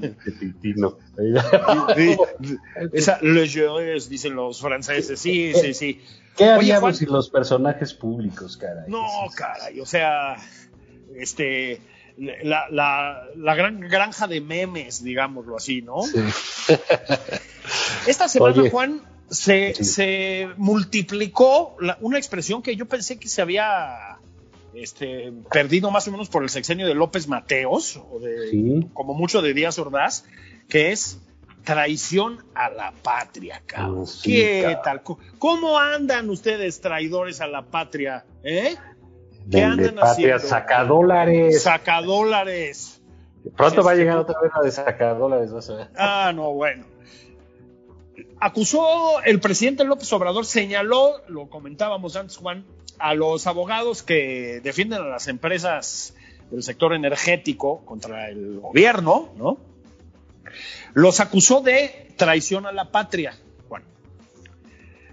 [1.95, 2.17] sí,
[2.93, 5.19] esa legereuse, dicen los franceses.
[5.21, 6.01] Sí, sí, sí.
[6.37, 8.85] ¿Qué Oye, haríamos Juan- sin los personajes públicos, caray?
[8.89, 10.37] No, caray, o sea,
[11.17, 11.81] este,
[12.19, 16.03] la, la, la gran granja de memes, digámoslo así, ¿no?
[16.03, 16.19] Sí.
[18.07, 18.71] Esta semana, Oye.
[18.71, 19.85] Juan, se, Sí.
[19.85, 24.19] se multiplicó la- una expresión que yo pensé que se había
[24.77, 28.87] este, perdido más o menos por el sexenio de López Mateos, o de, Sí.
[28.95, 30.25] como mucho de Díaz Ordaz,
[30.69, 31.21] que es
[31.65, 34.01] traición a la patria, cabrón.
[34.03, 34.81] Oh, sí, ¿Qué cabrón.
[34.85, 35.03] tal?
[35.03, 38.25] ¿Cómo- ¿Cómo andan ustedes traidores a la patria?
[38.45, 38.75] ¿Eh?
[39.51, 40.39] ¿Qué De, de andan patria haciendo?
[40.41, 41.63] sacadólares.
[41.63, 43.01] Sacadólares.
[43.57, 45.89] Pronto va a Sí, llegar otra vez la de sacadólares, vas a ver.
[45.97, 46.85] Ah, no, bueno.
[48.39, 52.65] Acusó el presidente López Obrador, señaló, lo comentábamos antes, Juan,
[52.99, 56.15] a los abogados que defienden a las empresas
[56.51, 59.59] del sector energético contra el gobierno, ¿no?
[60.93, 63.83] Los acusó de traición a la patria, Juan.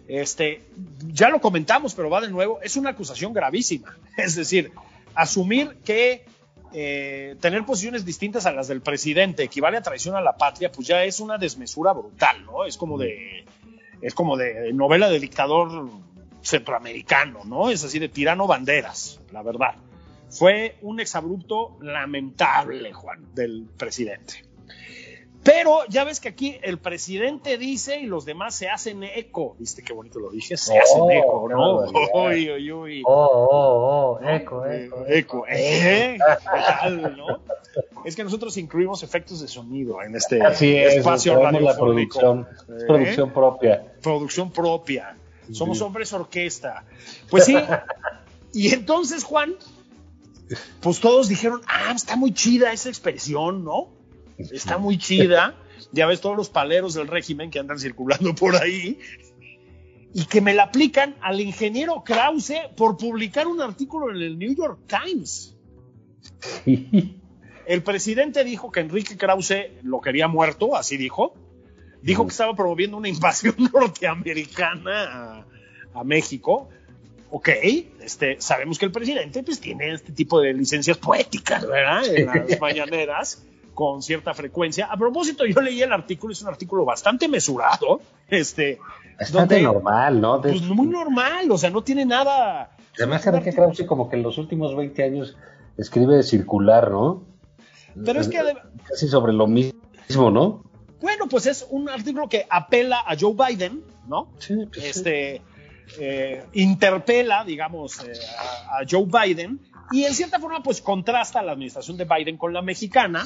[0.07, 0.63] Este,
[1.07, 3.97] ya lo comentamos, pero va de nuevo, es una acusación gravísima.
[4.17, 4.71] Es decir,
[5.15, 6.25] asumir que
[6.73, 10.87] eh, tener posiciones distintas a las del presidente equivale a traición a la patria, pues
[10.87, 12.65] ya es una desmesura brutal, ¿no?
[12.65, 13.45] Es como de,
[14.01, 15.89] es como de novela de dictador
[16.41, 17.69] centroamericano, ¿no?
[17.69, 19.75] Es así de tirano banderas, la verdad.
[20.29, 24.43] Fue un exabrupto lamentable, Juan, del presidente.
[25.43, 29.55] Pero ya ves que aquí el presidente dice y los demás se hacen eco.
[29.59, 30.55] ¿Viste qué bonito lo dije?
[30.55, 32.23] Se Oh, hacen eco, qué ¿no?
[32.23, 33.03] Uy, uy, uy.
[33.05, 35.05] Oh, oh, oh, eco, Eh, eco.
[35.07, 36.17] eco, ¿eh?
[36.17, 37.41] ¿Qué tal, no?
[38.05, 42.83] Es que nosotros incluimos efectos de sonido en este Así es, espacio la producción, es
[42.83, 42.85] ¿Eh?
[42.87, 43.93] producción propia.
[44.01, 45.17] Producción propia.
[45.51, 46.85] Somos hombres orquesta.
[47.29, 47.55] Pues sí.
[48.55, 49.55] Y entonces, Juan,
[50.79, 53.87] pues todos dijeron, ah, está muy chida esa expresión, ¿no?
[54.37, 55.55] Está muy chida.
[55.91, 58.99] Ya ves todos los paleros del régimen que andan circulando por ahí.
[60.13, 64.55] Y que me la aplican al ingeniero Krause por publicar un artículo en el New
[64.55, 65.55] York Times.
[67.65, 71.33] El presidente dijo que Enrique Krause lo quería muerto, así dijo.
[72.01, 75.45] Dijo que estaba promoviendo una invasión norteamericana a,
[75.93, 76.69] a México.
[77.31, 77.49] Ok,
[78.01, 82.05] este, sabemos que el presidente pues, tiene este tipo de licencias poéticas, ¿verdad?
[82.05, 83.43] En las mañaneras,
[83.73, 84.85] con cierta frecuencia.
[84.91, 88.01] A propósito, yo leí el artículo, es un artículo bastante mesurado.
[88.29, 88.79] Este,
[89.19, 90.39] Bastante donde- normal, ¿no?
[90.39, 92.75] De- Pues muy normal, o sea, no tiene nada.
[92.97, 95.37] Además, que Enrique Krause como que en los últimos 20 años
[95.77, 97.23] escribe circular, ¿no?
[98.05, 98.39] Pero es que
[98.87, 100.63] Casi sobre lo mismo, ¿no?
[101.01, 104.29] Bueno, pues es un artículo que apela a Joe Biden, ¿no?
[104.39, 104.87] Sí, pues sí.
[104.89, 105.41] Este
[105.99, 108.13] eh, interpela, digamos, eh,
[108.69, 109.59] a, a Joe Biden
[109.91, 113.25] y en cierta forma, pues contrasta la administración de Biden con la mexicana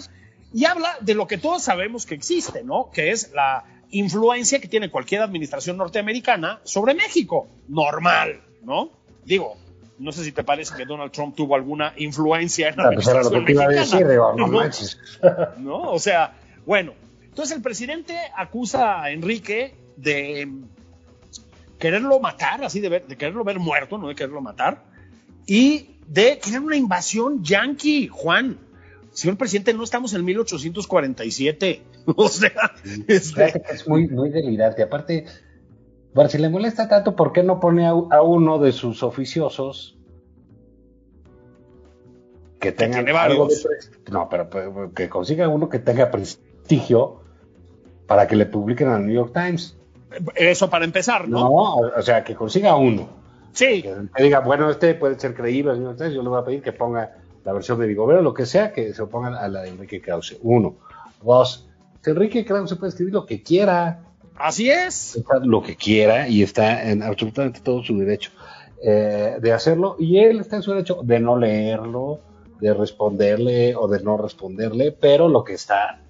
[0.53, 2.89] y habla de lo que todos sabemos que existe, ¿no?
[2.91, 7.47] Que es la influencia que tiene cualquier administración norteamericana sobre México.
[7.67, 8.89] Normal, ¿no?
[9.25, 9.55] Digo,
[9.99, 13.23] no sé si te parece que Donald Trump tuvo alguna influencia en la pues era
[13.23, 13.99] lo que administración
[14.37, 15.53] mexicana.
[15.57, 15.91] no.
[15.91, 20.47] O sea, bueno, entonces el presidente acusa a Enrique de
[21.79, 24.83] quererlo matar, así de, ver- de quererlo ver muerto, no de quererlo matar,
[25.45, 28.57] y de que era una invasión yanqui, Juan.
[29.17, 31.81] Señor presidente, no estamos en 1847.
[32.15, 32.51] O sea,
[33.07, 34.83] este, que es muy, muy delirante.
[34.83, 35.25] Aparte,
[36.13, 39.97] bueno, si le molesta tanto, ¿por qué no pone a, a uno de sus oficiosos
[42.59, 43.55] que tenga tiene algo de
[44.11, 47.21] No, pero, pero que consiga uno que tenga prestigio
[48.05, 49.75] para que le publiquen al New York Times.
[50.35, 51.39] eso para empezar, ¿no?
[51.39, 53.09] No, o sea, que consiga uno.
[53.51, 56.39] Sí, Que, que diga, bueno, este puede ser creíble, New York Times, yo le voy
[56.39, 59.47] a pedir que ponga la versión de Vigobero, lo que sea, que se opongan a
[59.47, 60.37] la de Enrique Krause.
[60.41, 60.75] Uno.
[61.23, 61.65] Dos.
[62.05, 64.03] Enrique Krause puede escribir lo que quiera,
[64.35, 65.17] así es.
[65.43, 68.31] lo que quiera y está en absolutamente todo su derecho
[68.83, 72.19] eh, de hacerlo y él está en su derecho de no leerlo,
[72.59, 76.01] de responderle o de no responderle, pero lo que está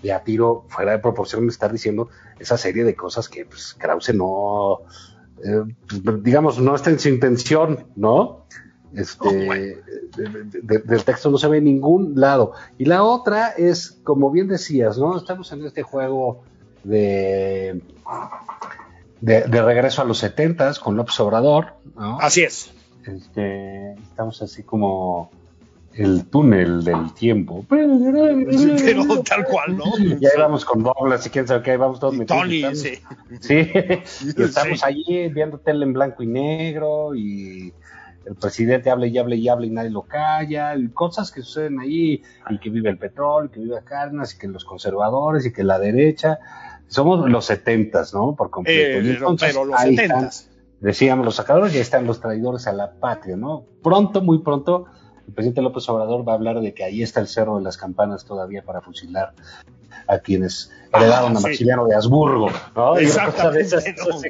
[0.00, 4.14] de a tiro fuera de proporción estar diciendo esa serie de cosas que pues, Krause
[4.14, 4.82] no,
[5.44, 8.44] eh, pues, digamos, no está en su intención, ¿no?
[8.94, 9.82] Este, Oh, de-
[10.62, 12.52] de- del texto no se ve en ningún lado.
[12.78, 15.16] Y la otra es, como bien decías, ¿no?
[15.16, 16.42] Estamos en este juego
[16.84, 17.82] de,
[19.20, 22.18] de, de regreso a los setentas con López Obrador, ¿no?
[22.20, 22.70] Así es.
[23.04, 25.30] Este, estamos así como
[25.94, 27.64] el túnel del tiempo.
[27.68, 29.84] Pero tal cual, ¿no?
[29.98, 32.42] Y ahí vamos con Douglas y quién sabe qué, ahí vamos todos Y metidos.
[32.42, 32.98] Tony, Estamos- sí.
[33.40, 33.54] Sí,
[34.38, 34.84] y estamos Sí.
[34.84, 37.72] allí viendo tele en blanco y negro y
[38.28, 41.80] el presidente habla y habla y habla y nadie lo calla, y cosas que suceden
[41.80, 45.52] ahí, y que vive el petróleo, y que vive Cárdenas, y que los conservadores, y
[45.52, 46.38] que la derecha.
[46.88, 48.34] Somos los setentas, ¿no?
[48.36, 48.98] Por completo.
[48.98, 50.50] Eh, Y pero, entonces, pero los ahí están, setentas.
[50.80, 53.64] decíamos los sacadores, ya están los traidores a la patria, ¿no?
[53.82, 54.86] Pronto, muy pronto,
[55.26, 57.76] el presidente López Obrador va a hablar de que ahí está el cerro de las
[57.76, 59.34] campanas todavía para fusilar
[60.08, 61.40] a quienes heredaron Ah, a.
[61.42, 62.96] Maximiliano de Habsburgo, ¿no?
[62.96, 63.76] Exactamente.
[63.98, 64.20] ¿no?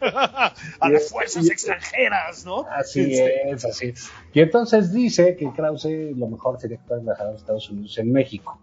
[0.80, 2.64] A las fuerzas extranjeras, ¿no?
[2.70, 3.94] Así Este, es, así.
[4.32, 8.12] Y entonces dice que Krause lo mejor sería que fuera embajador de Estados Unidos en
[8.12, 8.58] México.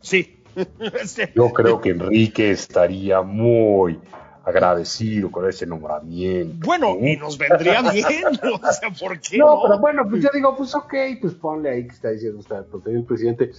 [0.00, 0.42] Sí.
[1.02, 4.00] Este, Yo creo que Enrique estaría muy
[4.42, 6.66] agradecido con ese nombramiento.
[6.66, 9.62] bueno, y nos vendría bien, o sea, ¿por qué No, no?
[9.64, 12.90] pero bueno, pues yo digo, pues ok, pues ponle ahí que está diciendo usted, porque
[12.90, 13.50] el presidente.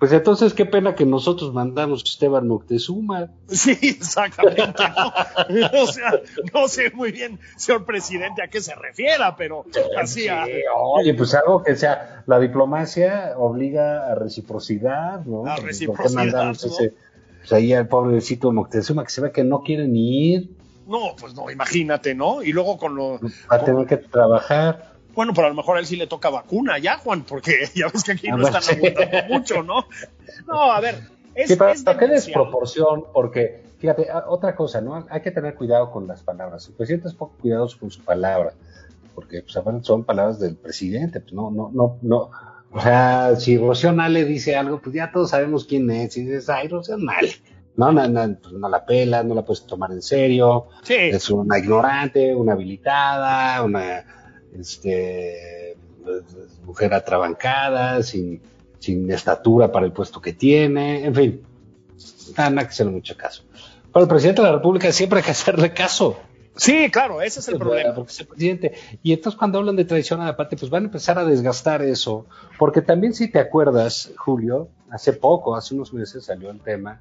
[0.00, 3.28] Pues entonces qué pena que nosotros mandamos a Esteban Moctezuma.
[3.48, 4.82] Sí, exactamente.
[5.50, 5.82] ¿no?
[5.82, 6.10] O sea,
[6.54, 9.64] no sé muy bien, señor presidente, a qué se refiera, pero
[10.00, 15.44] así a- Sí, oye, pues algo que sea, la diplomacia obliga a reciprocidad, ¿no?
[15.46, 16.72] A ¿Por qué reciprocidad, mandamos ¿no?
[16.72, 16.94] ese-
[17.40, 20.50] pues ahí al pobrecito Moctezuma que se ve que no quiere ni ir,
[20.86, 22.42] No, pues no, imagínate, ¿no?
[22.42, 23.20] Y luego con lo.
[23.20, 24.94] va a tener que trabajar.
[25.14, 27.88] Bueno, pero a lo mejor a él sí le toca vacuna ya, Juan, porque ya
[27.88, 29.86] ves que aquí Ah, no están abundando mucho, ¿no?
[30.46, 30.96] No, a ver.
[31.34, 35.06] Es, Sí, pero es qué desproporción, porque, fíjate, a- otra cosa, ¿no?
[35.10, 36.66] Hay que tener cuidado con las palabras.
[36.68, 38.52] El presidente es poco cuidadoso con su palabra,
[39.14, 42.30] porque pues, son palabras del presidente, pues no, no, no, no.
[42.72, 46.48] O sea, si Rocío Nale dice algo, pues ya todos sabemos quién es, y dices,
[46.48, 47.32] ay, Rocío Nale.
[47.76, 51.30] No, no, no, pues, no la pela, no la puedes tomar en serio, Sí, es
[51.30, 54.04] una ignorante, una habilitada, una
[54.58, 55.76] este,
[56.64, 58.40] mujer atrabancada, sin,
[58.78, 61.42] sin estatura para el puesto que tiene, en fin,
[62.36, 63.44] nada, hay que hacerle mucho caso.
[63.92, 66.18] Para el presidente de la República siempre hay que hacerle caso.
[66.54, 67.94] sí, claro, ese es el problema.
[67.94, 68.74] Porque es el presidente.
[69.02, 71.82] Y entonces cuando hablan de traición a la patria, pues van a empezar a desgastar
[71.82, 72.26] eso.
[72.58, 77.00] Porque también si te acuerdas, Julio, hace poco, hace unos meses salió el tema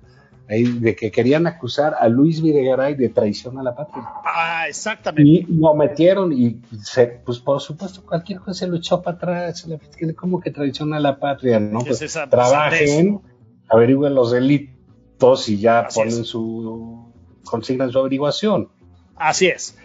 [0.49, 4.03] ahí de que querían acusar a Luis Videgaray de traición a la patria.
[4.25, 5.29] Ah, exactamente.
[5.29, 9.67] Y lo metieron y se, pues por supuesto cualquier juez se lo echó para atrás.
[10.15, 11.59] ¿Cómo que traición a la patria?
[11.59, 11.83] ¿no?
[11.83, 13.21] ¿Qué es Pues esa trabajen,
[13.69, 16.27] averigüen los delitos y ya Así ponen es.
[16.27, 17.13] su,
[17.45, 18.69] consignan su averiguación.
[19.15, 19.77] Así es.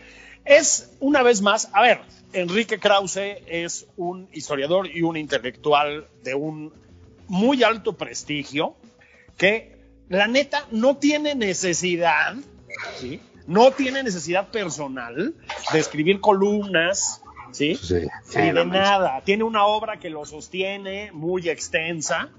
[0.46, 2.00] Es una vez más, a ver,
[2.32, 6.72] Enrique Krause es un historiador y un intelectual de un
[7.28, 8.74] muy alto prestigio
[9.36, 9.73] que
[10.08, 12.34] la neta no tiene necesidad,
[12.96, 13.20] ¿sí?
[13.46, 15.34] No tiene necesidad personal
[15.72, 17.22] de escribir columnas,
[17.52, 17.74] ¿sí?
[17.74, 17.94] Sí,
[18.36, 19.20] Ni de nada.
[19.24, 22.30] Tiene una obra que lo sostiene muy extensa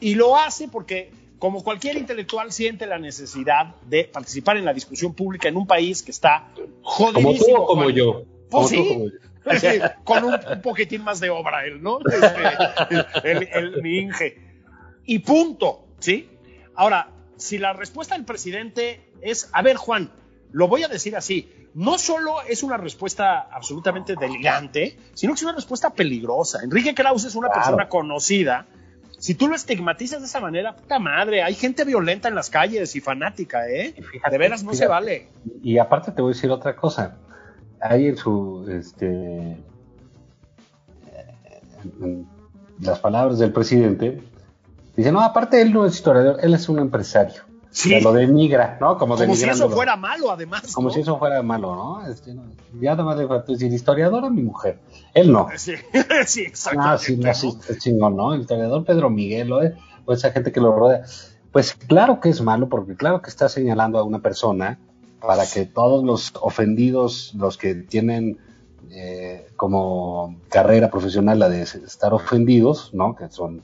[0.00, 5.14] y lo hace porque, como cualquier intelectual, siente la necesidad de participar en la discusión
[5.14, 6.66] pública en un país que está Como
[7.12, 7.58] tú jodidísimo.
[7.62, 7.94] o como Juan.
[7.94, 8.22] yo.
[8.50, 8.88] Pues Como sí.
[8.88, 9.10] como yo.
[9.60, 12.00] Sí, con un, un poquitín más de obra él, ¿no?
[12.00, 14.36] Este, el, el- mi Inge.
[15.06, 16.28] Y punto, ¿sí?
[16.78, 20.12] Ahora, si la respuesta del presidente es, a ver, Juan,
[20.52, 25.42] lo voy a decir así, no solo es una respuesta absolutamente delirante, sino que es
[25.42, 26.60] una respuesta peligrosa.
[26.62, 27.62] Enrique Krause es una Claro.
[27.62, 28.66] persona conocida.
[29.18, 32.94] Si tú lo estigmatizas de esa manera, puta madre, hay gente violenta en las calles
[32.94, 33.92] y fanática, ¿eh?
[34.12, 35.26] Fíjate, de veras no se vale.
[35.64, 37.16] Y aparte te voy a decir otra cosa.
[37.80, 39.56] Hay en su, este,
[42.00, 42.26] en
[42.80, 44.22] las palabras del presidente,
[44.98, 47.42] dice, no, aparte él no es historiador, él es un empresario.
[47.70, 48.00] Sí.
[48.00, 48.96] Lo denigra, ¿no?
[48.98, 50.72] Como, Como si eso fuera malo, además.
[50.72, 50.94] Como ¿no?
[50.94, 52.06] si eso fuera malo, ¿no?
[52.10, 52.42] Este, no,
[52.80, 54.80] Ya nada más le faltó decir, historiador a mi mujer.
[55.14, 55.48] Él no.
[55.56, 55.74] Sí,
[56.26, 57.04] sí, Ah, exactamente.
[57.04, 58.34] sí, no, sí, está chingón, ¿no?
[58.34, 59.60] El historiador Pedro Miguel, o,
[60.06, 61.02] o esa gente que lo rodea.
[61.52, 64.78] Pues claro que es malo, porque claro que está señalando a una persona
[65.20, 68.38] para que todos los ofendidos, los que tienen
[68.90, 73.14] eh, como carrera profesional la de estar ofendidos, ¿no?
[73.14, 73.62] Que son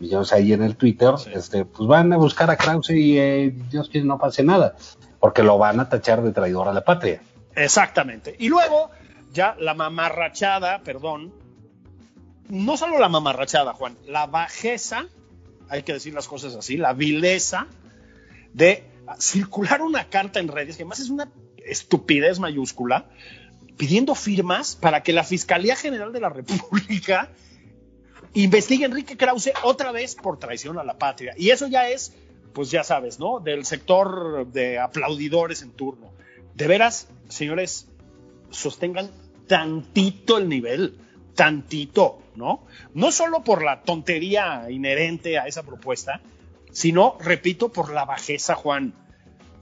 [0.00, 3.88] millones ahí en el Twitter, este, pues van a buscar a Krause y eh, Dios
[3.88, 4.74] quiere no pase nada,
[5.20, 7.20] porque lo van a tachar de traidor a la patria.
[7.54, 8.34] Exactamente.
[8.38, 8.90] Y luego,
[9.32, 11.32] ya la mamarrachada, perdón,
[12.48, 15.06] no solo la mamarrachada, Juan, la bajeza,
[15.68, 17.66] hay que decir las cosas así, la vileza
[18.54, 18.84] de
[19.18, 23.06] circular una carta en redes, que además es una estupidez mayúscula,
[23.76, 27.30] pidiendo firmas para que la Fiscalía General de la República
[28.34, 31.34] investigue a Enrique Krause otra vez por traición a la patria.
[31.36, 32.14] Y eso ya es,
[32.52, 33.40] pues ya sabes, ¿no?
[33.40, 36.12] Del sector de aplaudidores en turno.
[36.54, 37.88] De veras, señores,
[38.50, 39.10] sostengan
[39.46, 40.98] tantito el nivel,
[41.34, 42.66] tantito, ¿no?
[42.94, 46.20] No solo por la tontería inherente a esa propuesta,
[46.70, 48.94] sino, repito, por la bajeza, Juan.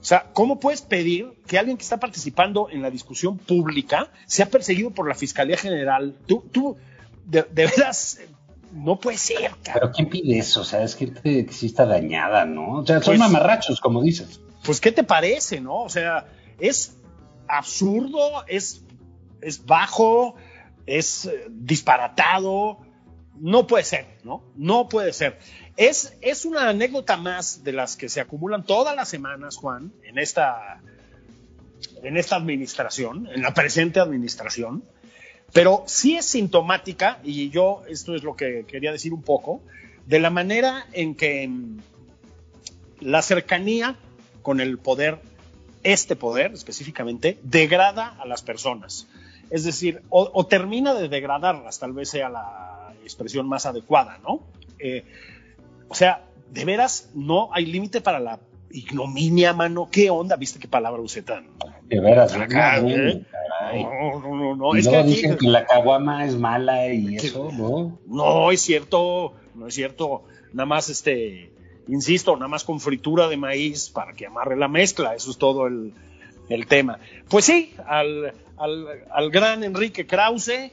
[0.01, 4.49] O sea, ¿cómo puedes pedir que alguien que está participando en la discusión pública sea
[4.49, 6.15] perseguido por la Fiscalía General?
[6.25, 6.77] Tú, tú,
[7.25, 8.19] de veras,
[8.71, 9.91] no puede ser, Pero cabrón.
[9.95, 10.61] ¿quién pide eso?
[10.61, 12.79] O sea, es que sí está dañada, ¿no?
[12.79, 14.39] O sea, son Pues- mamarrachos, como dices.
[14.63, 15.83] Pues, ¿qué te parece, no?
[15.83, 16.27] O sea,
[16.59, 16.95] es
[17.47, 18.83] absurdo, es,
[19.41, 20.35] es bajo,
[20.85, 22.79] es eh, disparatado.
[23.39, 24.43] No puede ser, ¿no?
[24.55, 25.39] No puede ser.
[25.77, 30.19] Es, es una anécdota más de las que se acumulan todas las semanas, Juan, en
[30.19, 30.81] esta,
[32.03, 34.83] en esta administración, en la presente administración,
[35.53, 39.61] pero sí es sintomática, y yo esto es lo que quería decir un poco,
[40.05, 41.77] de la manera en que mm,
[43.01, 43.95] la cercanía
[44.41, 45.19] con el poder,
[45.83, 49.07] este poder específicamente, degrada a las personas.
[49.49, 54.41] Es decir, o, o termina de degradarlas, tal vez sea la expresión más adecuada, ¿no?
[54.79, 55.05] Eh,
[55.87, 58.39] o sea, de veras no hay límite para la
[58.71, 59.89] ignominia, mano.
[59.91, 60.35] ¿Qué onda?
[60.35, 61.47] ¿Viste qué palabra usé tan?
[61.85, 62.33] De veras.
[62.33, 63.23] Acá, ¿eh?
[63.73, 64.75] No, no, no, no.
[64.75, 67.99] Y Es que aquí, dicen que la caguama es mala y eso, ¿no?
[68.07, 70.23] no es cierto, no es cierto.
[70.53, 71.51] Nada más, este,
[71.87, 75.15] insisto, nada más con fritura de maíz para que amarre la mezcla.
[75.15, 75.93] Eso es todo el,
[76.49, 76.99] el tema.
[77.29, 80.71] Pues sí, al, al, al gran Enrique Krause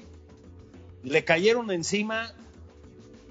[1.03, 2.33] le cayeron encima,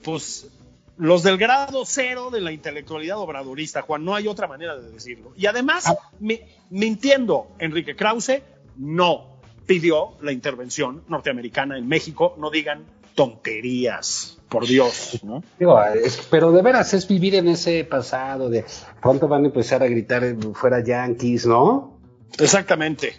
[0.04, 0.50] pues,
[0.98, 4.06] los del grado cero de la intelectualidad obradorista, Juan.
[4.06, 5.34] No hay otra manera de decirlo.
[5.36, 6.40] Y además, mi-
[6.70, 8.42] mintiendo, Enrique Krause
[8.78, 9.35] no
[9.66, 12.36] pidió la intervención norteamericana en México.
[12.38, 12.84] No digan
[13.16, 15.44] tonterías, por Dios, ¿no?
[15.58, 18.64] Digo, es- pero de veras es vivir en ese pasado de
[19.02, 21.98] pronto van a empezar a gritar eh, fuera yankees, ¿no?
[22.38, 23.16] Exactamente.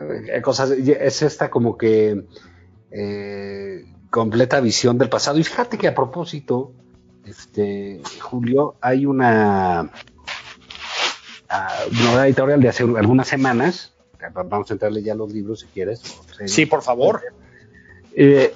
[0.00, 2.24] Eh, cosas, es esta como que
[2.90, 5.38] eh, completa visión del pasado.
[5.38, 6.72] Y fíjate que a propósito,
[7.24, 9.90] este Julio, hay una,
[11.48, 11.74] ah,
[12.12, 13.92] una editorial de hace algunas semanas.
[14.34, 16.00] Vamos a entrarle ya a los libros si quieres.
[16.46, 17.20] Sí, por favor.
[18.14, 18.52] Eh,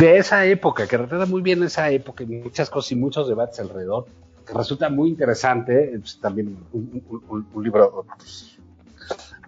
[0.00, 3.60] de esa época, que retrata muy bien esa época y muchas cosas y muchos debates
[3.60, 4.06] alrededor,
[4.46, 8.58] que resulta muy interesante, es también un, un- un- un libro pues,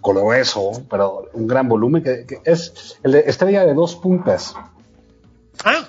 [0.03, 4.55] grueso, pero un gran volumen, que, que es el de Estrella de dos puntas,
[5.65, 5.89] Ah,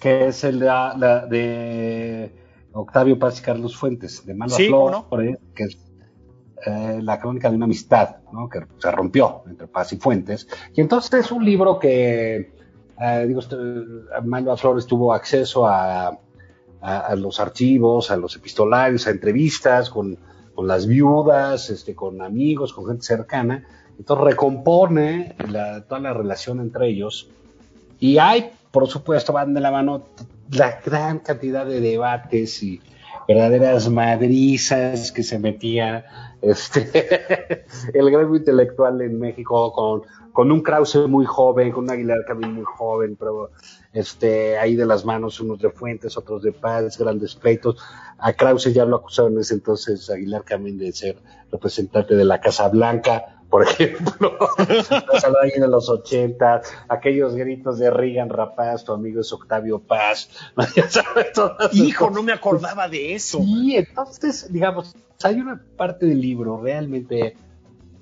[0.00, 2.32] que es el de, la- de
[2.72, 5.08] Octavio Paz y Carlos Fuentes, de Mano Sí, ¿cómo no?
[5.54, 5.78] Que es
[6.64, 8.48] eh, la crónica de una amistad, ¿no?
[8.48, 10.48] que se rompió entre Paz y Fuentes.
[10.74, 12.52] Y entonces es un libro que,
[13.00, 13.56] eh, digo, este,
[14.24, 16.18] Malva Flores tuvo acceso a, a-
[16.80, 20.16] a los archivos, a los epistolarios, a entrevistas con,
[20.54, 23.64] con las viudas, este, con amigos, con gente cercana.
[23.98, 27.28] Entonces recompone la- toda la relación entre ellos.
[27.98, 30.04] Y hay, por supuesto, van de la mano
[30.50, 32.80] la gran cantidad de debates y
[33.26, 36.04] verdaderas madrizas que se metía
[36.42, 37.64] este,
[37.94, 40.02] el gremio intelectual en México con,
[40.32, 43.50] con un Krause muy joven, con un Aguilar también muy joven, pero
[43.92, 47.82] este, ahí de las manos unos de Fuentes, otros de Paz, grandes pleitos.
[48.18, 51.16] A Krause ya lo acusaron en ese entonces Aguilar Camín de ser
[51.50, 54.36] representante de la Casa Blanca, por ejemplo.
[55.10, 60.28] Pasado ahí de los 80, aquellos gritos de Reagan Rapaz, tu amigo es Octavio Paz.
[60.76, 61.32] Ya sabes,
[61.72, 63.38] hijo, no me acordaba de eso.
[63.38, 67.36] Sí, entonces, digamos, hay una parte del libro realmente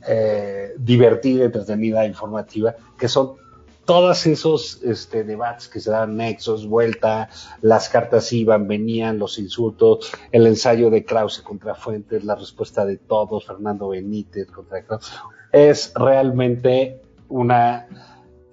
[0.06, 3.36] eh, divertida, entretenida, informativa, que son
[3.84, 7.28] todos esos este, debates que se dan nexos, vuelta,
[7.60, 12.96] las cartas iban, venían, los insultos, el ensayo de Krause contra Fuentes, la respuesta de
[12.96, 15.12] todos, Fernando Benítez contra Krause,
[15.52, 17.86] es realmente una,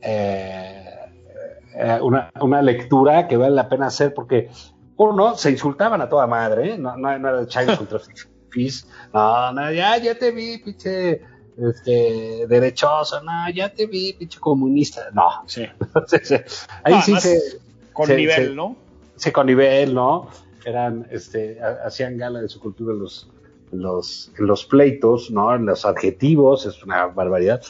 [0.02, 0.86] eh,
[1.76, 4.50] eh, una, una lectura que vale la pena hacer porque
[4.98, 6.78] uno, se insultaban a toda madre, ¿eh?
[6.78, 8.00] no, no, no era Chávez contra
[8.50, 11.22] Fis, no, no, ya, ya te vi, pinche
[11.70, 15.24] este, derechoso, no, ya te vi, pinche comunista, no.
[15.48, 15.64] Sí.
[15.96, 17.42] Entonces, ahí No, sí se,
[17.94, 18.76] Con se- nivel, se- ¿no?
[19.16, 20.28] se con nivel, ¿no?
[20.66, 23.30] Eran, este, ha- hacían gala de su cultura en los,
[24.38, 25.54] los, pleitos, ¿no?
[25.56, 27.62] En los adjetivos, es una barbaridad.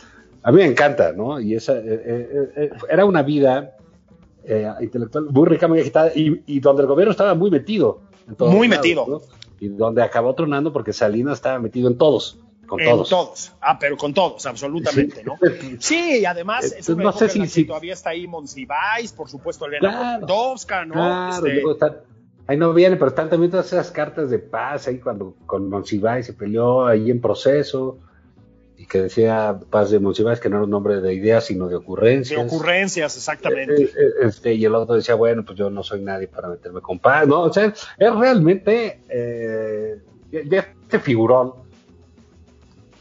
[0.44, 1.39] A mí me encanta, ¿no?
[1.39, 3.76] Y esa, eh, eh, eh, era una vida
[4.44, 8.02] eh, intelectual muy rica, muy agitada, y, y donde el gobierno estaba muy metido.
[8.28, 9.06] en todos Muy lados, metido.
[9.08, 9.22] ¿no?
[9.60, 12.39] Y donde acabó tronando porque Salinas estaba metido en todos,
[12.72, 13.09] con en todos.
[13.09, 13.53] todos.
[13.59, 15.38] Ah, pero con todos, absolutamente, ¿no?
[15.80, 19.65] Sí, y además es Entonces, una no sé si- todavía está ahí Monsiváis, por supuesto
[19.65, 20.19] Elena.
[20.22, 20.93] Poniatowska, ¿no?
[20.93, 21.97] Claro, Este, luego están-
[22.47, 26.26] ahí no viene, pero están también todas esas cartas de paz ahí cuando con Monsiváis
[26.26, 27.99] se peleó ahí en proceso
[28.78, 31.72] y que decía paz de Monsiváis que no era un nombre de ideas sino de
[31.72, 32.41] de ocurrencias.
[32.45, 33.84] ocurrencias, exactamente.
[33.84, 36.80] Eh, eh, este, y el otro decía, bueno, pues yo no soy nadie para meterme
[36.80, 37.41] con paz, ¿no?
[37.41, 39.99] O sea, es realmente eh,
[40.32, 41.61] de este figurón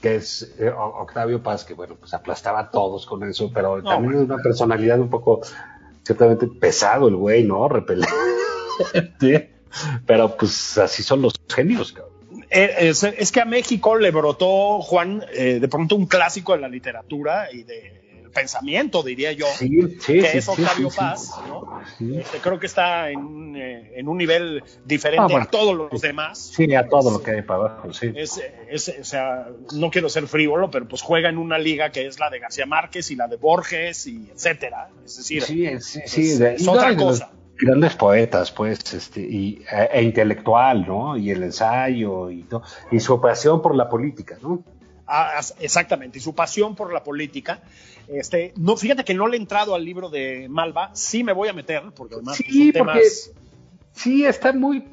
[0.01, 3.83] que es eh, Octavio Paz, que bueno, pues aplastaba a todos con eso, pero No,
[3.91, 4.23] también bueno.
[4.25, 5.41] es una personalidad un poco
[6.03, 7.69] ciertamente pesado el güey, ¿no?
[7.69, 8.11] Repelente.
[10.07, 12.11] Pero pues así son los genios, cabrón.
[12.51, 16.59] Eh, Es, es que a México le brotó, Juan, eh, de pronto un clásico de
[16.61, 18.00] la literatura y del
[18.33, 19.69] pensamiento, diría yo, Sí,
[20.01, 20.89] sí, que sí, es Octavio.
[20.97, 21.81] Paz, ¿no?
[22.19, 25.45] Este, creo que está en, un, eh, en un nivel diferente Ah, bueno.
[25.45, 26.39] a todos los demás.
[26.55, 28.13] Sí, a todo lo que hay para abajo, sí.
[28.15, 32.07] Es, es- o sea, no quiero ser frívolo, pero pues juega en una liga que
[32.07, 34.89] es la de García Márquez y la de Borges y etcétera.
[35.05, 37.33] Es decir, es- de- es y otra cosa.
[37.63, 41.17] Grandes poetas, pues, este, y, e, e intelectual, ¿no?
[41.19, 44.65] Y el ensayo y todo, y su pasión por la política, ¿no?
[45.13, 47.61] Ah, exactamente, y su pasión por la política.
[48.09, 51.49] Este, no, fíjate que no le he entrado al libro de Malva, sí me voy
[51.49, 53.31] a meter, porque además pues, Sí, son porque temas.
[53.93, 54.85] sí, está muy,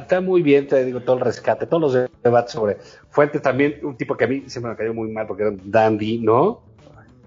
[0.00, 2.78] está muy bien, te digo, todo el rescate, todos los debates sobre
[3.10, 5.70] Fuentes también, un tipo que a mí siempre me cayó muy mal porque era un
[5.70, 6.62] dandy, ¿no?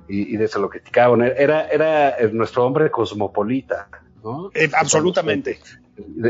[0.08, 3.88] Y, y de eso lo criticaban, era, era eh, nuestro hombre cosmopolita,
[4.24, 4.50] ¿no?
[4.54, 5.60] Eh, absolutamente.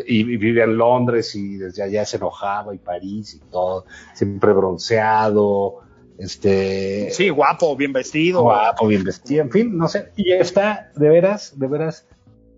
[0.07, 4.53] y, y vivía en Londres y desde allá se enojaba y París y todo, siempre
[4.53, 5.81] bronceado,
[6.17, 8.41] este Sí, guapo, bien vestido.
[8.41, 12.05] guapo, bien vestido, en fin, no sé, y está de veras, de veras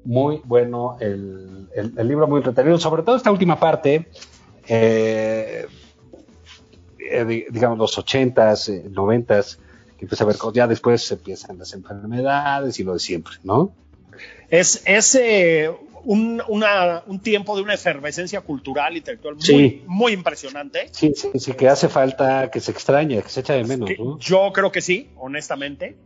[0.04, 4.08] muy bueno el, el- el libro, muy entretenido, sobre todo esta última parte,
[4.68, 5.66] eh,
[7.00, 9.60] eh, di- digamos los ochentas, eh, noventas,
[9.98, 13.74] que empieza a ver ya después empiezan las enfermedades y lo de siempre, ¿no?
[14.50, 15.72] Es, es eh,
[16.08, 19.84] un, una- un tiempo de una efervescencia cultural y intelectual muy, Sí.
[19.88, 20.88] muy impresionante.
[20.92, 23.98] Sí, sí, sí, que hace falta, que se extraña, que se echa de menos, Que
[23.98, 24.18] ¿no?
[24.20, 25.98] Yo creo que sí, honestamente.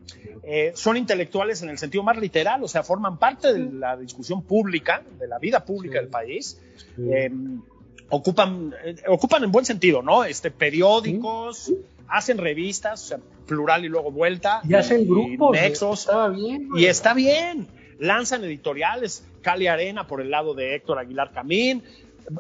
[0.44, 4.42] Eh, son intelectuales en el sentido más literal, o sea, forman parte de la discusión
[4.42, 6.60] pública, de la vida pública del país.
[6.98, 7.30] Eh,
[8.10, 10.24] ocupan, eh, ocupan en buen sentido, ¿no?
[10.24, 11.72] Este, periódicos,
[12.08, 14.62] hacen revistas, o sea, plural y luego vuelta.
[14.68, 15.52] Y hacen grupos.
[15.52, 16.00] nexos.
[16.02, 16.70] Estaba bien.
[16.76, 17.68] Y está bien.
[18.00, 21.84] Lanzan editoriales, Cali Arena por el lado de Héctor Aguilar Camín,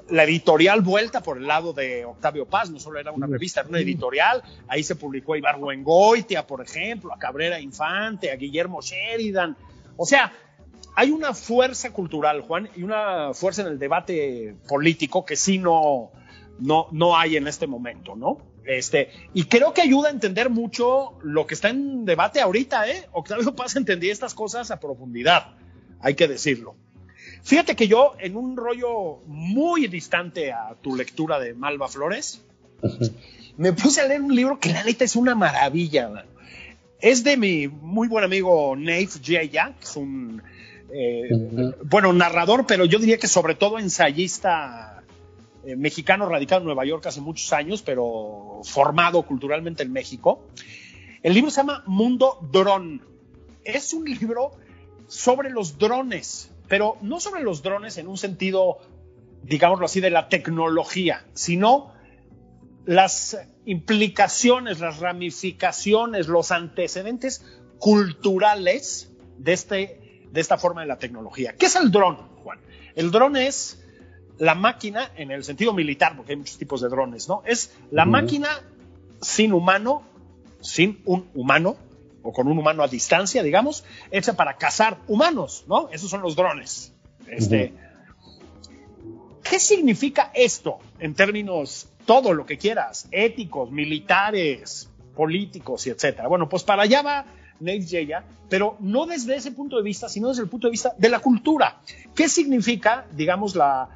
[0.09, 3.69] la editorial Vuelta por el lado de Octavio Paz, no solo era una revista, era
[3.69, 4.43] una editorial.
[4.67, 9.57] Ahí se publicó a Ibargüengoitia, por ejemplo, a Cabrera Infante, a Guillermo Sheridan.
[9.97, 10.31] O sea,
[10.95, 16.11] hay una fuerza cultural, Juan, y una fuerza en el debate político que sí no,
[16.59, 18.37] no, no hay en este momento, ¿no?
[18.65, 23.07] Este, y creo que ayuda a entender mucho lo que está en debate ahorita, ¿eh?
[23.11, 25.55] Octavio Paz entendía estas cosas a profundidad,
[25.99, 26.75] hay que decirlo.
[27.43, 32.41] Fíjate que yo, en un rollo muy distante a tu lectura de Malva Flores,
[33.57, 36.25] me puse a leer un libro que la neta es una maravilla.
[36.99, 39.43] Es de mi muy buen amigo Nate J.
[39.45, 40.41] Jack, un
[40.93, 41.75] eh, Ujú.
[41.85, 45.03] bueno, narrador, pero yo diría que sobre todo ensayista
[45.65, 50.43] eh, mexicano radicado en Nueva York hace muchos años, pero formado culturalmente en México.
[51.23, 53.01] El libro se llama Mundo Dron.
[53.63, 54.51] Es un libro
[55.07, 58.78] sobre los drones, pero no sobre los drones en un sentido,
[59.43, 61.91] digámoslo así, de la tecnología, sino
[62.86, 67.45] las implicaciones, las ramificaciones, los antecedentes
[67.78, 71.57] culturales de, este, de esta forma de la tecnología.
[71.57, 72.61] ¿Qué es el dron, Juan?
[72.95, 73.86] El dron es
[74.38, 77.43] la máquina, en el sentido militar, porque hay muchos tipos de drones, ¿no?
[77.45, 78.47] Es la máquina
[79.19, 80.03] sin humano,
[80.61, 81.76] sin un humano,
[82.24, 85.89] o con un humano a distancia, digamos, hecha para cazar humanos, ¿no?
[85.89, 86.93] Esos son los drones.
[87.28, 87.74] Este,
[89.43, 96.28] ¿Qué significa esto en términos todo lo que quieras, éticos, militares, políticos y etcétera?
[96.28, 97.26] Bueno, pues para allá va
[97.59, 100.93] Nate Yeya, pero no desde ese punto de vista, sino desde el punto de vista
[100.97, 101.82] de la cultura.
[102.15, 103.89] ¿Qué significa, digamos, la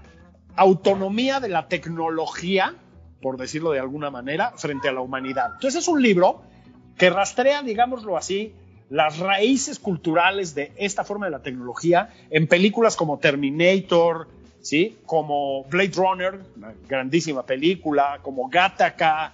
[0.56, 2.76] autonomía de la tecnología,
[3.22, 5.52] por decirlo de alguna manera, frente a la humanidad?
[5.56, 6.44] Entonces es un libro
[6.98, 8.54] que rastrea, digámoslo así,
[8.90, 14.28] las raíces culturales de esta forma de la tecnología en películas como Terminator,
[14.62, 14.98] ¿sí?
[15.06, 19.34] como Blade Runner, una grandísima película, como Gattaca,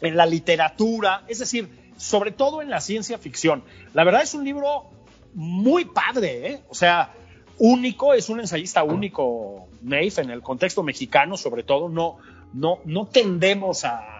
[0.00, 3.64] en la literatura, es decir, sobre todo en la ciencia ficción.
[3.94, 4.84] La verdad es un libro
[5.34, 6.60] muy padre, ¿eh?
[6.68, 7.12] o sea,
[7.58, 12.18] único, es un ensayista único, Nave, en el contexto mexicano, sobre todo, no,
[12.52, 14.17] no, no tendemos a,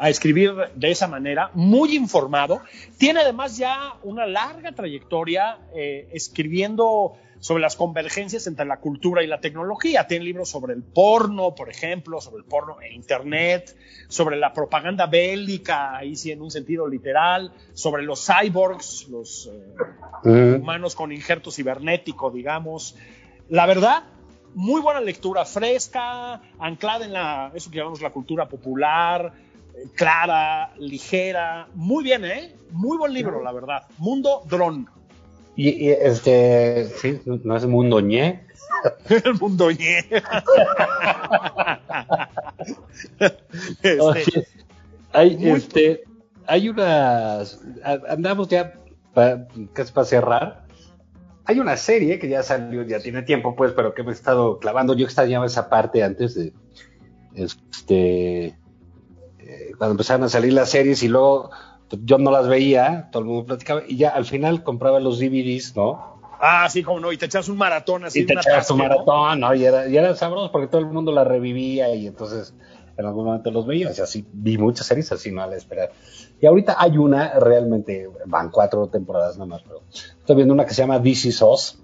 [0.00, 2.62] a escribir de esa manera, muy informado.
[2.96, 9.26] Tiene además ya una larga trayectoria eh, escribiendo sobre las convergencias entre la cultura y
[9.26, 10.06] la tecnología.
[10.06, 13.76] Tiene libros sobre el porno, por ejemplo, sobre el porno e Internet,
[14.08, 19.50] sobre la propaganda bélica, ahí sí en un sentido literal, sobre los cyborgs, los
[20.24, 22.96] eh, humanos con injerto cibernético, digamos.
[23.50, 24.04] La verdad,
[24.54, 29.49] muy buena lectura, fresca, anclada en la, eso que llamamos la cultura popular,
[29.94, 31.68] clara, ligera.
[31.74, 32.54] Muy bien, ¿eh?
[32.72, 33.82] Muy buen libro, la verdad.
[33.98, 34.88] Mundo Dron.
[35.56, 38.46] Y, y, este, sí, no es mundo ñe.
[39.24, 40.04] El mundo ñe.
[43.82, 44.46] Este, Oye,
[45.12, 46.04] hay, muy- este,
[46.46, 48.74] hay unas, a- andamos ya
[49.14, 50.64] pa- casi para cerrar.
[51.44, 54.58] Hay una serie que ya salió, ya tiene tiempo, pues, pero que me he estado
[54.58, 54.94] clavando.
[54.94, 56.52] Yo extrañaba esa parte antes de,
[57.34, 58.54] este,
[59.80, 61.48] cuando empezaron a salir las series y luego
[62.04, 65.74] yo no las veía, todo el mundo platicaba y ya al final compraba los DVDs,
[65.74, 66.20] ¿no?
[66.38, 68.20] ah, sí, como no, y te echas un maratón así.
[68.20, 68.76] y te un atasque, ¿no?
[68.76, 69.54] maratón, ¿no?
[69.54, 72.52] Y era, y era sabroso porque todo el mundo la revivía y entonces
[72.98, 73.88] en algún momento los veía.
[73.88, 75.92] O sea, sí, vi muchas series así, no al esperar.
[76.42, 80.74] Y ahorita hay una, realmente, van cuatro temporadas nada más, pero estoy viendo una que
[80.74, 81.78] se llama Is Us.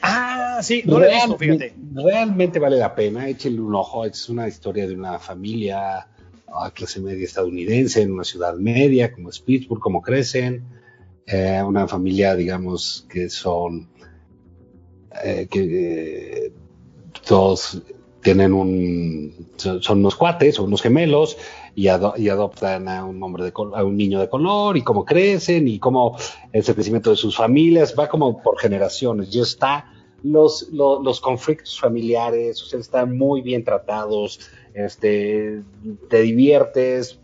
[0.00, 1.74] Ah, sí, no he visto, fíjate.
[1.92, 4.06] realmente vale la pena, échenle un ojo.
[4.06, 6.08] Es una historia de una familia
[6.60, 10.64] a clase media estadounidense en una ciudad media como es Pittsburgh, cómo crecen.
[11.26, 13.88] Eh, una familia, digamos, que son
[15.24, 16.52] eh, que eh,
[17.26, 17.82] todos
[18.22, 21.36] tienen un son, unos cuates o unos gemelos
[21.74, 25.04] y, ado- y adoptan a un hombre de a un niño de color y cómo
[25.04, 26.16] crecen y cómo
[26.52, 29.92] el crecimiento de sus familias va como por generaciones ya está
[30.22, 34.40] los, lo- los conflictos familiares o están muy bien tratados
[34.74, 35.62] este
[36.08, 37.18] te diviertes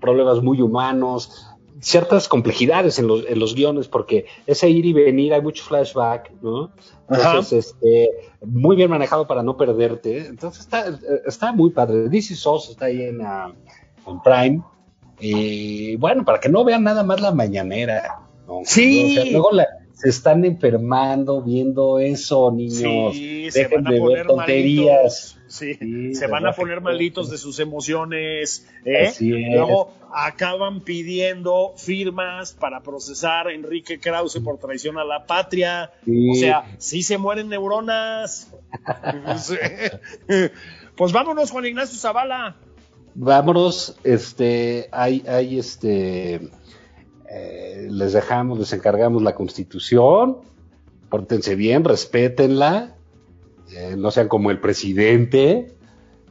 [0.00, 1.46] problemas muy humanos
[1.80, 6.32] ciertas complejidades en los, en los guiones porque ese ir y venir hay mucho flashback
[6.42, 6.70] ¿no?
[7.08, 8.10] Entonces, este,
[8.44, 10.26] muy bien manejado para no perderte.
[10.26, 10.84] Entonces está,
[11.26, 12.08] está muy padre.
[12.08, 13.52] DC SOS está ahí en, ah,
[14.06, 14.62] en Prime.
[15.20, 18.20] Y bueno, para que no vean nada más la mañanera.
[18.46, 18.60] ¿no?
[18.64, 19.12] Sí.
[19.18, 19.66] O sea, luego la-
[19.98, 23.14] se están enfermando viendo eso, niños.
[23.14, 24.86] Sí, se van a de ver poner tonterías.
[24.86, 25.34] malitos.
[25.48, 28.68] Sí, Sí, se van a poner malitos de sus emociones.
[28.84, 29.12] ¿eh?
[29.18, 35.90] Luego acaban pidiendo firmas para procesar a Enrique Krause por traición a la patria.
[36.04, 36.30] Sí.
[36.30, 38.52] O sea, sí se mueren neuronas.
[40.96, 42.56] Pues vámonos, Juan Ignacio Zavala.
[43.14, 46.40] Vámonos, este, hay, hay este,
[47.30, 50.38] eh, les dejamos, les encargamos la constitución,
[51.08, 52.96] pórtense bien, respétenla,
[53.74, 55.74] eh, no sean como el presidente,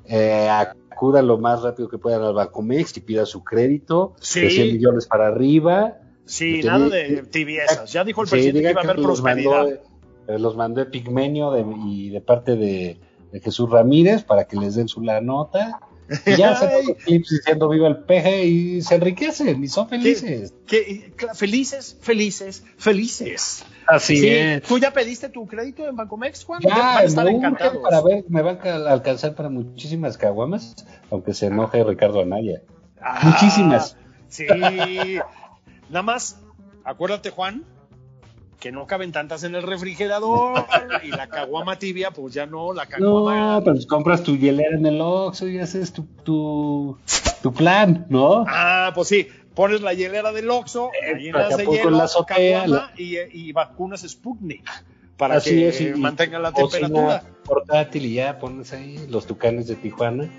[0.06, 4.42] eh, acudan lo más rápido que puedan al Bancomex y pidan su crédito, Sí.
[4.42, 5.98] de 100 millones para arriba.
[6.26, 7.92] Sí, nada de tibiezas.
[7.94, 9.82] Ya dijo el presidente que iba a haber los mandó, prosperidad.
[10.28, 13.00] eh, los mandó Epigmenio de- y de parte de,
[13.32, 15.80] de Jesús Ramírez para que les den su la nota.
[16.26, 20.54] Y ya ponen clips diciendo viva el peje y se enriquecen y son felices.
[21.36, 23.66] Felices, felices, felices.
[23.88, 24.64] Así Sí, es.
[24.64, 26.62] ¿Tú ya pediste tu crédito en Bancomex, Juan?
[26.62, 27.78] Ya, van a estar encantados.
[27.82, 30.76] para ver, me van a alcanzar para muchísimas caguamas,
[31.10, 32.62] aunque se enoje Ricardo Anaya.
[33.02, 33.96] Ah, Muchísimas.
[34.28, 34.46] Sí.
[35.90, 36.40] Nada más,
[36.84, 37.64] acuérdate, Juan,
[38.60, 40.66] que no caben tantas en el refrigerador
[41.04, 43.56] y la caguama tibia, pues ya no, la caguama.
[43.58, 46.98] No, pero pues compras tu hielera en el Oxxo y haces tu, tu,
[47.44, 48.46] tu plan, ¿no?
[48.48, 52.92] Ah, pues sí, pones la hielera del Oxxo, la llenas de hielo, la azotea, caguama
[52.98, 54.64] y, y vacunas Sputnik
[55.18, 57.24] para Así que es, y- mantenga la temperatura.
[57.44, 60.30] portátil y ya pones ahí los tucanes de Tijuana.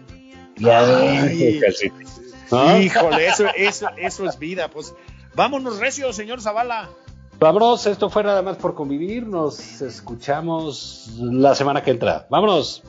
[0.56, 0.82] Ya.
[2.50, 2.78] ¿no?
[2.80, 4.68] Híjole, eso, eso, eso es vida.
[4.70, 4.94] Pues
[5.34, 6.88] vámonos recio, señor Zavala.
[7.40, 9.24] Vámonos, esto fue nada más por convivir.
[9.24, 12.26] Nos escuchamos la semana que entra.
[12.28, 12.82] Vámonos.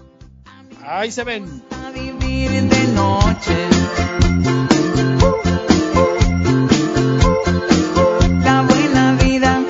[0.84, 1.64] Ahí se ven.
[1.86, 3.70] A vivir de noche.
[8.44, 9.62] La buena vida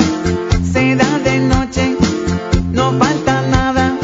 [0.64, 1.98] se da de noche.
[2.72, 3.98] No falta nada.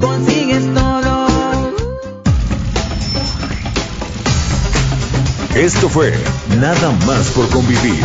[0.00, 1.28] Consigues todo.
[5.54, 6.12] Esto fue
[6.58, 8.04] Nada más por convivir.